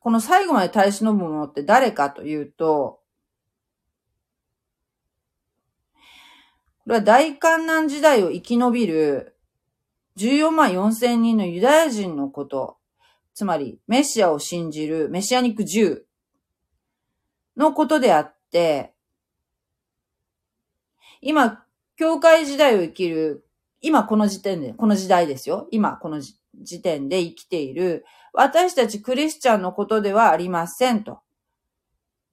[0.00, 3.01] この最後まで耐え忍ぶ者って誰かというと、
[6.84, 9.36] これは大観難時代を生き延びる
[10.18, 12.76] 14万4千人のユダヤ人のこと、
[13.34, 16.02] つまりメシアを信じるメシアニック10
[17.56, 18.92] のことであって、
[21.20, 21.64] 今、
[21.96, 23.46] 教会時代を生きる、
[23.80, 25.68] 今この時点で、この時代ですよ。
[25.70, 31.20] 今この時点で生きている私たちクリスチャンのことではありませんと。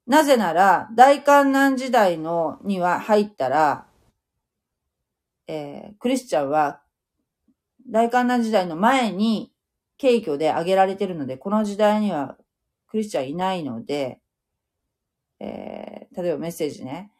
[0.08, 3.86] なぜなら、大観難時代のには入ったら、
[5.52, 6.80] えー、クリスチャンは
[7.90, 9.52] 大観難時代の前に
[9.98, 12.38] 敬虚で挙げられてるので、この時代には
[12.88, 14.20] クリスチャンいないので、
[15.40, 17.12] えー、例えばメッセージね。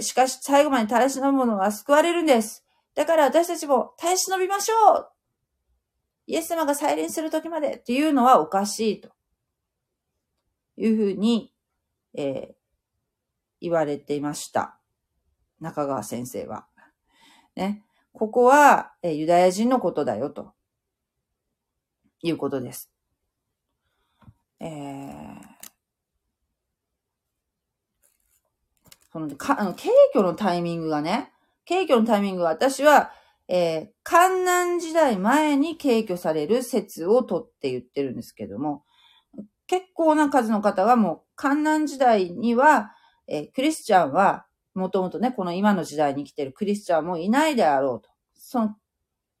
[0.00, 2.64] しかし最後まで耐え忍ぶ者は救われるんです。
[2.94, 5.08] だから私たちも耐え忍びましょう
[6.28, 9.10] イエス様が再臨する時までっていうのはおかしいと
[10.76, 11.52] いうふうに、
[12.14, 12.54] えー、
[13.60, 14.78] 言われていました。
[15.60, 16.66] 中川先生は。
[17.56, 17.82] ね。
[18.12, 20.52] ここは、ユダヤ人のことだよと
[22.22, 22.90] いうことです。
[24.60, 25.36] えー、
[29.12, 31.32] その、か、あの、敬虚のタイミングがね、
[31.64, 33.12] 敬虚のタイミングは私は、
[33.48, 38.84] えー、観南時代前に敬挙される説をとって言ってるんですけども、
[39.66, 42.92] 結構な数の方がもう観南時代には、
[43.28, 44.46] えー、クリスチャンは、
[44.76, 48.10] もともとね、この今の時代に来てるクリスチャンもいないであろうと。
[48.34, 48.76] その、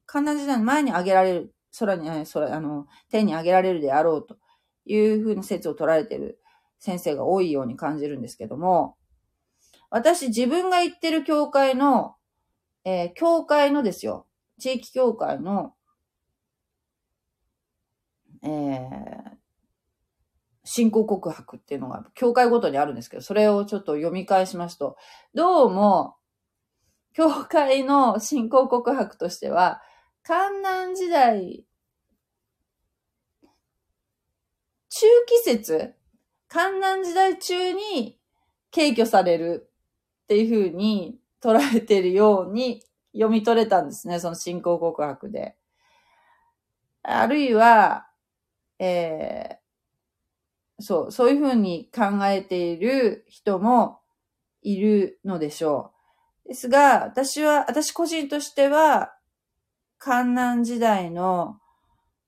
[0.06, 4.36] 観南時代の前に挙げられる、空に、空、あの、天に挙げられるであろうと。
[4.88, 6.38] いうふうな説を取られている
[6.78, 8.96] 先生が多いように感じるんですけども、
[9.90, 12.14] 私自分が行ってる教会の
[12.88, 14.28] えー、教会のですよ、
[14.60, 15.74] 地域教会の、
[18.44, 19.35] えー、
[20.66, 24.96] 信仰告白っていうのが、教会ごとにあるんですけど、それをちょっと読み返しますと、
[25.32, 26.16] どうも、
[27.14, 29.80] 教会の信仰告白としては、
[30.24, 31.64] 観南時代、
[34.90, 35.94] 中季節、
[36.48, 38.18] 観南時代中に
[38.72, 39.70] 敬挙される
[40.24, 45.54] っていうふうに捉えてるように読み取れたんですね、その信仰告白で。
[47.04, 48.08] あるいは、
[48.80, 49.65] えー、
[50.78, 54.00] そう、そういうふうに考えている人も
[54.62, 55.92] いるのでしょ
[56.44, 56.48] う。
[56.48, 59.14] ですが、私は、私個人としては、
[59.98, 61.58] 観南時代の、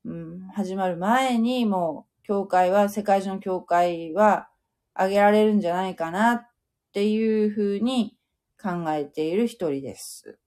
[0.04, 4.48] うん、始まる前にもう、教会は、世界中の教会は、
[4.94, 6.48] あげられるんじゃないかなっ
[6.92, 8.16] ていうふうに
[8.60, 10.38] 考えている一人です。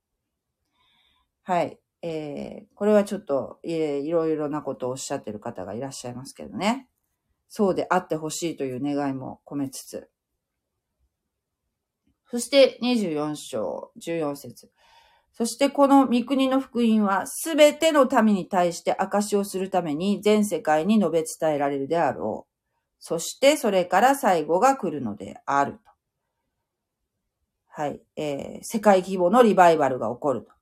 [1.43, 1.79] はい。
[2.01, 6.89] えー、これはちょっと、えー、いろいろなことをおっしゃってる方がいらっしゃいますけどね。
[7.53, 10.09] そうであってほしいという願いも込めつつ。
[12.25, 14.71] そして24章14節
[15.33, 22.51] そしてこの御国の福音はすべての民に対して証をするために全世界に述べ伝えられるであろう。
[22.99, 25.77] そしてそれから最後が来るのである。
[27.67, 28.01] はい。
[28.15, 30.53] えー、世界規模のリバイバルが起こると。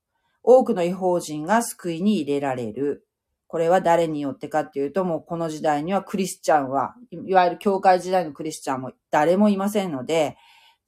[0.42, 3.06] 多くの違法人が救いに入れられる。
[3.50, 10.38] これは誰によってかっていうと、もうこの時代にはクリスチャンは、いわゆる教会時代のクリスチャンも誰もいませんので、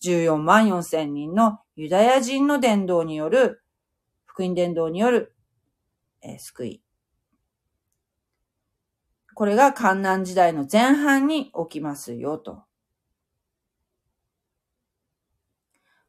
[0.03, 3.63] 14万4千人のユダヤ人の伝道による、
[4.25, 5.35] 福音伝道による、
[6.21, 6.83] えー、救い。
[9.33, 12.61] これが観南時代の前半に起きますよと。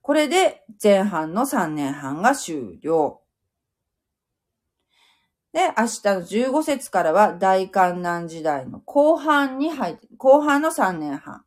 [0.03, 3.22] これで前半の3年半が終了。
[5.53, 11.45] で、明日の15節からは大観南時代の後半に入って、後半の3年半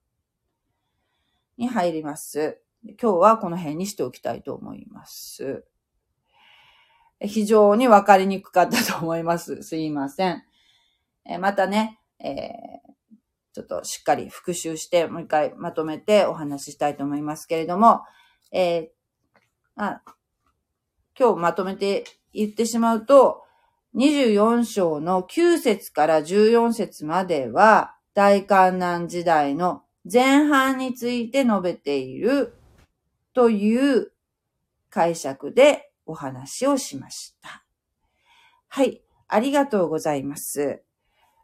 [1.57, 2.61] に入ります。
[3.01, 5.65] 今日はこの辺にしておきたいと思います。
[7.19, 9.61] 非常にわかりにくかったと思います。
[9.63, 10.43] すいません。
[11.25, 13.15] えまたね、えー、
[13.53, 18.01] ちょっとしっかり復習して、もう一回まとめてお話ししたいと思いますけれども、
[18.51, 20.03] えー、あ
[21.17, 22.03] 今日まとめて
[22.33, 23.44] 言ってしまうと、
[23.95, 32.57] 24章の9節から14節までは、大観南時代の前半について述べている
[33.33, 34.11] という
[34.89, 37.65] 解釈でお話をしました。
[38.67, 39.01] はい。
[39.27, 40.83] ありがとうございます。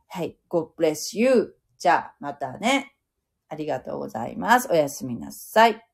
[0.08, 0.38] はい。
[0.50, 1.56] God bless you.
[1.78, 2.96] じゃあ、またね。
[3.50, 4.70] ありがとうございます。
[4.70, 5.91] おやすみなさい。